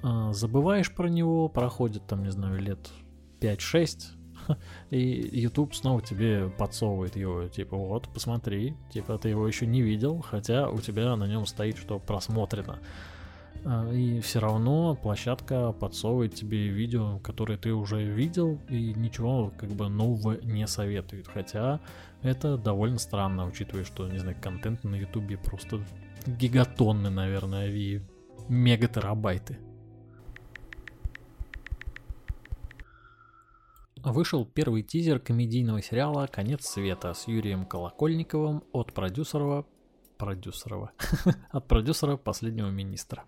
э, 0.02 0.30
забываешь 0.32 0.92
про 0.92 1.08
него, 1.08 1.48
проходит 1.48 2.06
там, 2.06 2.22
не 2.22 2.30
знаю, 2.30 2.58
лет 2.60 2.90
5-6, 3.40 4.06
и 4.90 5.40
YouTube 5.40 5.74
снова 5.74 6.02
тебе 6.02 6.48
подсовывает 6.50 7.16
его, 7.16 7.48
типа, 7.48 7.76
вот, 7.76 8.08
посмотри, 8.08 8.76
типа, 8.92 9.18
ты 9.18 9.30
его 9.30 9.46
еще 9.46 9.66
не 9.66 9.82
видел, 9.82 10.20
хотя 10.20 10.68
у 10.68 10.78
тебя 10.78 11.16
на 11.16 11.24
нем 11.24 11.46
стоит, 11.46 11.78
что 11.78 11.98
просмотрено. 11.98 12.78
А, 13.64 13.90
и 13.90 14.20
все 14.20 14.40
равно 14.40 14.94
площадка 14.94 15.72
подсовывает 15.72 16.34
тебе 16.34 16.68
видео, 16.68 17.18
которые 17.18 17.58
ты 17.58 17.72
уже 17.72 18.02
видел, 18.04 18.58
и 18.68 18.94
ничего 18.94 19.52
как 19.58 19.70
бы 19.70 19.88
нового 19.88 20.38
не 20.42 20.66
советует. 20.66 21.28
Хотя 21.28 21.80
это 22.22 22.56
довольно 22.56 22.98
странно, 22.98 23.46
учитывая, 23.46 23.84
что, 23.84 24.08
не 24.08 24.18
знаю, 24.18 24.36
контент 24.40 24.84
на 24.84 24.96
ютубе 24.96 25.36
просто 25.36 25.80
гигатонны, 26.36 27.10
наверное, 27.10 27.68
и 27.68 28.00
мегатерабайты. 28.48 29.58
Вышел 33.96 34.46
первый 34.46 34.82
тизер 34.82 35.18
комедийного 35.18 35.82
сериала 35.82 36.26
«Конец 36.26 36.66
света» 36.66 37.12
с 37.14 37.26
Юрием 37.26 37.66
Колокольниковым 37.66 38.62
от 38.72 38.92
продюсера... 38.92 39.64
Продюсерова. 40.18 40.92
от 41.50 41.68
продюсера 41.68 42.16
«Последнего 42.16 42.70
министра». 42.70 43.24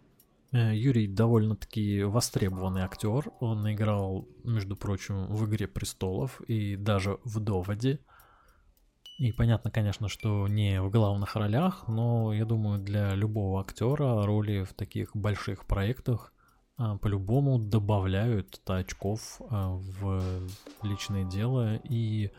Э, 0.53 0.75
Юрий 0.75 1.07
довольно-таки 1.07 2.03
востребованный 2.03 2.83
актер. 2.83 3.31
Он 3.41 3.71
играл, 3.73 4.29
между 4.45 4.77
прочим, 4.77 5.27
в 5.27 5.47
«Игре 5.47 5.67
престолов» 5.67 6.41
и 6.43 6.77
даже 6.77 7.19
в 7.25 7.41
«Доводе». 7.41 8.01
И 9.21 9.33
понятно, 9.33 9.71
конечно, 9.71 10.09
что 10.09 10.49
не 10.49 10.81
в 10.81 10.89
главных 10.89 11.37
ролях, 11.37 11.87
но 11.89 12.33
я 12.33 12.47
думаю, 12.47 12.83
для 12.83 13.15
любого 13.15 13.61
актера 13.61 14.25
роли 14.25 14.65
в 14.65 14.73
таких 14.73 15.15
больших 15.15 15.67
проектах 15.67 16.33
а, 16.79 16.97
по-любому 16.97 17.59
добавляют 17.59 18.63
очков 18.65 19.43
а, 19.51 19.75
в 19.75 20.49
личное 20.83 21.25
дело 21.25 21.77
и 21.77 22.31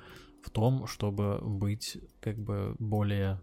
в 0.44 0.50
том, 0.50 0.88
чтобы 0.88 1.38
быть 1.44 2.00
как 2.20 2.39
бы 2.39 2.76
более 2.80 3.39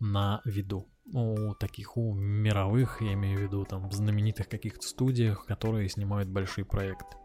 на 0.00 0.40
виду 0.46 0.88
у 1.12 1.52
таких, 1.56 1.98
у 1.98 2.14
мировых, 2.14 3.02
я 3.02 3.12
имею 3.12 3.38
в 3.38 3.42
виду, 3.42 3.66
там, 3.66 3.92
знаменитых 3.92 4.48
каких-то 4.48 4.80
студиях, 4.80 5.44
которые 5.44 5.90
снимают 5.90 6.30
большие 6.30 6.64
проекты. 6.64 7.18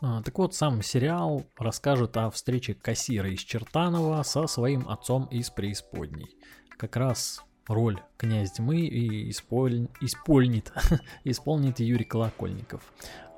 А, 0.00 0.22
так 0.22 0.38
вот, 0.38 0.54
сам 0.54 0.82
сериал 0.82 1.44
расскажет 1.56 2.16
о 2.16 2.30
встрече 2.30 2.74
кассира 2.74 3.28
из 3.28 3.40
Чертанова 3.40 4.22
со 4.22 4.46
своим 4.46 4.88
отцом 4.88 5.26
из 5.26 5.50
преисподней. 5.50 6.36
Как 6.76 6.96
раз 6.96 7.42
роль 7.66 8.00
князь 8.16 8.52
тьмы 8.52 8.80
и 8.80 9.30
исполь... 9.30 9.88
исполнит, 10.00 10.72
исполнит 11.24 11.80
Юрий 11.80 12.04
Колокольников. 12.04 12.82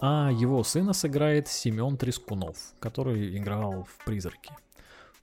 А 0.02 0.30
его 0.32 0.62
сына 0.64 0.92
сыграет 0.92 1.48
Семен 1.48 1.96
Трескунов, 1.96 2.56
который 2.78 3.36
играл 3.36 3.84
в 3.84 4.04
«Призраке». 4.04 4.54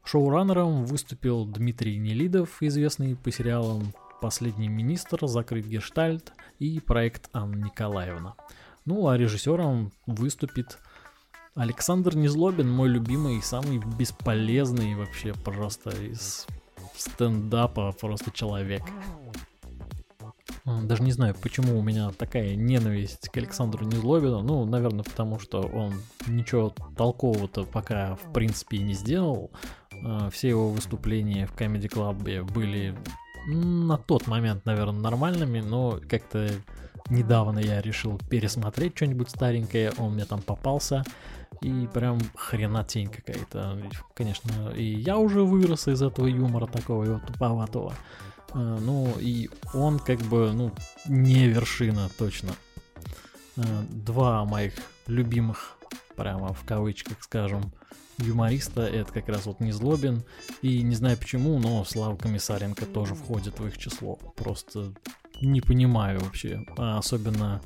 Шоураннером 0.03 0.85
выступил 0.85 1.45
Дмитрий 1.45 1.97
Нелидов, 1.97 2.61
известный 2.61 3.15
по 3.15 3.31
сериалам 3.31 3.93
«Последний 4.21 4.69
министр», 4.69 5.27
«Закрыт 5.27 5.65
гештальт» 5.65 6.31
и 6.59 6.79
проект 6.79 7.29
Анна 7.33 7.65
Николаевна. 7.65 8.35
Ну 8.85 9.09
а 9.09 9.17
режиссером 9.17 9.91
выступит 10.05 10.79
Александр 11.57 12.15
Незлобин, 12.15 12.71
мой 12.71 12.87
любимый 12.87 13.37
и 13.37 13.41
самый 13.41 13.79
бесполезный 13.79 14.93
вообще 14.93 15.33
просто 15.33 15.89
из 15.89 16.45
стендапа 16.95 17.91
просто 17.99 18.29
человек. 18.31 18.83
Даже 20.65 21.01
не 21.01 21.11
знаю, 21.11 21.33
почему 21.41 21.79
у 21.79 21.81
меня 21.81 22.11
такая 22.11 22.55
ненависть 22.55 23.29
к 23.29 23.37
Александру 23.37 23.85
Незлобину. 23.85 24.43
Ну, 24.43 24.65
наверное, 24.65 25.03
потому 25.03 25.39
что 25.39 25.61
он 25.61 25.93
ничего 26.27 26.73
толкового-то 26.95 27.63
пока 27.63 28.15
в 28.15 28.33
принципе 28.33 28.77
не 28.77 28.93
сделал. 28.93 29.49
А, 30.03 30.29
все 30.29 30.49
его 30.49 30.69
выступления 30.69 31.47
в 31.47 31.55
Comedy 31.55 31.89
Club 31.89 32.43
были 32.51 32.95
на 33.47 33.97
тот 33.97 34.27
момент, 34.27 34.65
наверное, 34.65 34.99
нормальными, 34.99 35.61
но 35.61 36.01
как-то 36.07 36.49
недавно 37.09 37.59
я 37.59 37.81
решил 37.81 38.19
пересмотреть 38.29 38.95
что-нибудь 38.95 39.29
старенькое, 39.29 39.91
он 39.97 40.13
мне 40.13 40.25
там 40.25 40.41
попался, 40.41 41.03
и 41.61 41.87
прям 41.93 42.19
хренотень 42.35 43.09
какая-то. 43.09 43.81
Конечно, 44.13 44.69
и 44.75 44.83
я 44.83 45.17
уже 45.17 45.43
вырос 45.43 45.87
из 45.87 46.01
этого 46.01 46.27
юмора 46.27 46.67
такого 46.67 47.03
его 47.03 47.19
туповатого. 47.19 47.93
А, 48.51 48.77
ну, 48.79 49.13
и 49.19 49.49
он 49.73 49.99
как 49.99 50.19
бы, 50.19 50.51
ну, 50.53 50.71
не 51.07 51.47
вершина 51.47 52.09
точно. 52.17 52.53
А, 53.57 53.61
два 53.89 54.45
моих 54.45 54.73
любимых, 55.07 55.77
прямо 56.15 56.53
в 56.53 56.65
кавычках 56.65 57.23
скажем, 57.23 57.71
юмориста, 58.17 58.81
это 58.81 59.11
как 59.11 59.27
раз 59.29 59.45
вот 59.45 59.59
Незлобин. 59.59 60.23
И 60.61 60.81
не 60.81 60.95
знаю 60.95 61.17
почему, 61.17 61.59
но 61.59 61.83
Слава 61.85 62.15
Комиссаренко 62.17 62.85
тоже 62.85 63.15
входит 63.15 63.59
в 63.59 63.67
их 63.67 63.77
число. 63.77 64.15
Просто 64.35 64.93
не 65.41 65.61
понимаю 65.61 66.19
вообще. 66.19 66.65
А 66.77 66.97
особенно 66.97 67.61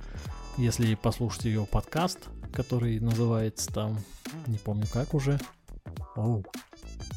если 0.57 0.95
послушать 0.95 1.45
ее 1.45 1.65
подкаст, 1.65 2.19
который 2.53 2.99
называется 2.99 3.71
там, 3.71 3.97
не 4.47 4.57
помню 4.57 4.86
как 4.91 5.13
уже. 5.13 5.39
Оу. 6.15 6.45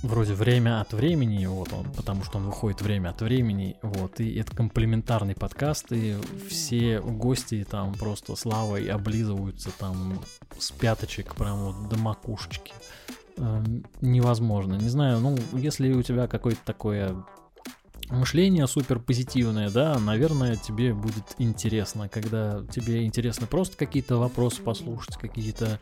Вроде 0.03 0.35
время 0.35 0.81
от 0.81 0.93
времени, 0.93 1.47
вот 1.47 1.73
он, 1.73 1.91
потому 1.93 2.25
что 2.25 2.39
он 2.39 2.47
выходит 2.47 2.83
время 2.83 3.11
от 3.11 3.23
времени, 3.23 3.77
вот, 3.83 4.21
и 4.21 4.35
это 4.37 4.55
комплементарный 4.55 5.35
подкаст, 5.35 5.93
и 5.93 6.17
все 6.49 7.01
гости 7.01 7.67
там 7.69 7.95
просто 7.95 8.37
славой 8.37 8.87
облизываются 8.87 9.71
там 9.79 10.21
с 10.59 10.71
пяточек 10.71 11.35
прям 11.35 11.59
вот 11.65 11.89
до 11.89 11.99
макушечки. 11.99 12.73
Эм, 13.37 13.85
невозможно. 14.01 14.75
Не 14.75 14.89
знаю, 14.89 15.21
ну, 15.21 15.37
если 15.53 15.93
у 15.93 16.03
тебя 16.03 16.29
какое-то 16.29 16.61
такое 16.65 17.25
мышление 18.11 18.67
супер 18.67 18.99
позитивное, 18.99 19.71
да, 19.71 19.99
наверное, 19.99 20.57
тебе 20.57 20.95
будет 20.95 21.35
интересно, 21.39 22.09
когда 22.09 22.63
тебе 22.71 23.05
интересно 23.05 23.47
просто 23.47 23.77
какие-то 23.77 24.17
вопросы 24.17 24.63
послушать, 24.63 25.17
какие-то 25.17 25.81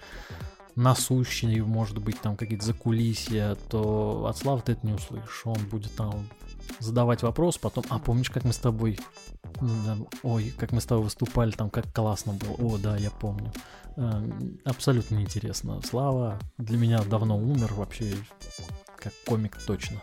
насущные, 0.75 1.63
может 1.65 1.99
быть, 1.99 2.21
там 2.21 2.37
какие-то 2.37 2.65
закулисья, 2.65 3.57
то 3.69 4.27
от 4.29 4.37
Славы 4.37 4.63
ты 4.65 4.73
это 4.73 4.87
не 4.87 4.95
услышишь. 4.95 5.43
Он 5.45 5.59
будет 5.69 5.95
там 5.95 6.29
задавать 6.79 7.23
вопрос, 7.23 7.59
потом, 7.59 7.85
а 7.91 7.99
помнишь, 7.99 8.31
как 8.31 8.45
мы 8.45 8.53
с 8.53 8.59
тобой, 8.59 8.99
ой, 10.23 10.53
как 10.59 10.73
мы 10.73 10.81
с 10.81 10.87
тобой 10.87 11.05
выступали, 11.05 11.51
там 11.51 11.71
как 11.71 11.93
классно 11.93 12.33
было, 12.33 12.53
о, 12.53 12.79
да, 12.79 12.97
я 12.97 13.11
помню. 13.11 13.53
Эм, 13.97 14.59
абсолютно 14.65 15.17
неинтересно. 15.17 15.81
Слава 15.83 16.39
для 16.57 16.79
меня 16.79 17.03
давно 17.03 17.37
умер 17.37 17.75
вообще, 17.75 18.15
как 18.97 19.13
комик 19.27 19.59
точно. 19.67 20.01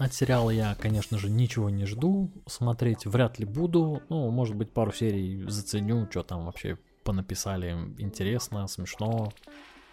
От 0.00 0.14
сериала 0.14 0.48
я, 0.48 0.74
конечно 0.76 1.18
же, 1.18 1.28
ничего 1.28 1.68
не 1.68 1.84
жду, 1.84 2.30
смотреть 2.46 3.04
вряд 3.04 3.38
ли 3.38 3.44
буду, 3.44 4.00
ну, 4.08 4.30
может 4.30 4.56
быть, 4.56 4.72
пару 4.72 4.92
серий 4.92 5.44
заценю, 5.46 6.08
что 6.10 6.22
там 6.22 6.46
вообще 6.46 6.78
понаписали 7.04 7.72
интересно, 7.98 8.66
смешно, 8.66 9.30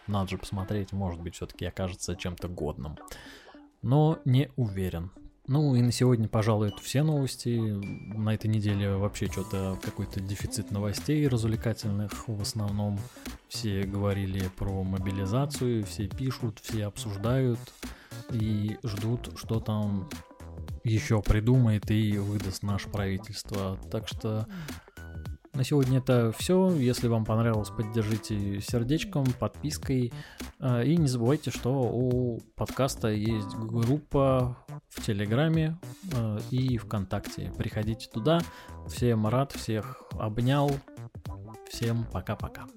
надо 0.08 0.30
же 0.30 0.38
посмотреть, 0.38 0.94
может 0.94 1.20
быть, 1.20 1.36
все-таки 1.36 1.66
окажется 1.66 2.16
чем-то 2.16 2.48
годным. 2.48 2.98
Но 3.82 4.20
не 4.24 4.50
уверен. 4.56 5.12
Ну 5.46 5.76
и 5.76 5.82
на 5.82 5.92
сегодня, 5.92 6.30
пожалуй, 6.30 6.70
это 6.70 6.82
все 6.82 7.04
новости. 7.04 7.58
На 8.16 8.34
этой 8.34 8.48
неделе 8.48 8.96
вообще 8.96 9.28
что-то 9.28 9.78
какой-то 9.82 10.22
дефицит 10.22 10.72
новостей 10.72 11.28
развлекательных. 11.28 12.30
В 12.30 12.42
основном 12.42 12.98
все 13.50 13.84
говорили 13.84 14.50
про 14.56 14.84
мобилизацию, 14.84 15.84
все 15.84 16.08
пишут, 16.08 16.60
все 16.60 16.86
обсуждают 16.86 17.60
и 18.32 18.78
ждут, 18.84 19.32
что 19.38 19.60
там 19.60 20.10
еще 20.84 21.22
придумает 21.22 21.92
и 21.92 22.18
выдаст 22.18 22.64
наше 22.64 22.90
правительство. 22.90 23.78
Так 23.92 24.08
что 24.08 24.48
на 25.58 25.64
сегодня 25.64 25.98
это 25.98 26.32
все. 26.38 26.72
Если 26.76 27.08
вам 27.08 27.26
понравилось, 27.26 27.70
поддержите 27.70 28.62
сердечком, 28.62 29.26
подпиской. 29.40 30.14
А, 30.60 30.84
и 30.84 30.96
не 30.98 31.08
забывайте, 31.08 31.50
что 31.50 31.72
у 31.82 32.40
подкаста 32.56 33.08
есть 33.08 33.56
группа 33.56 34.56
в 34.88 35.04
Телеграме 35.04 35.80
а, 36.14 36.38
и 36.52 36.78
ВКонтакте. 36.78 37.52
Приходите 37.58 38.08
туда. 38.08 38.40
Всем 38.88 39.28
рад, 39.28 39.52
всех 39.52 40.04
обнял. 40.12 40.70
Всем 41.70 42.06
пока-пока. 42.14 42.68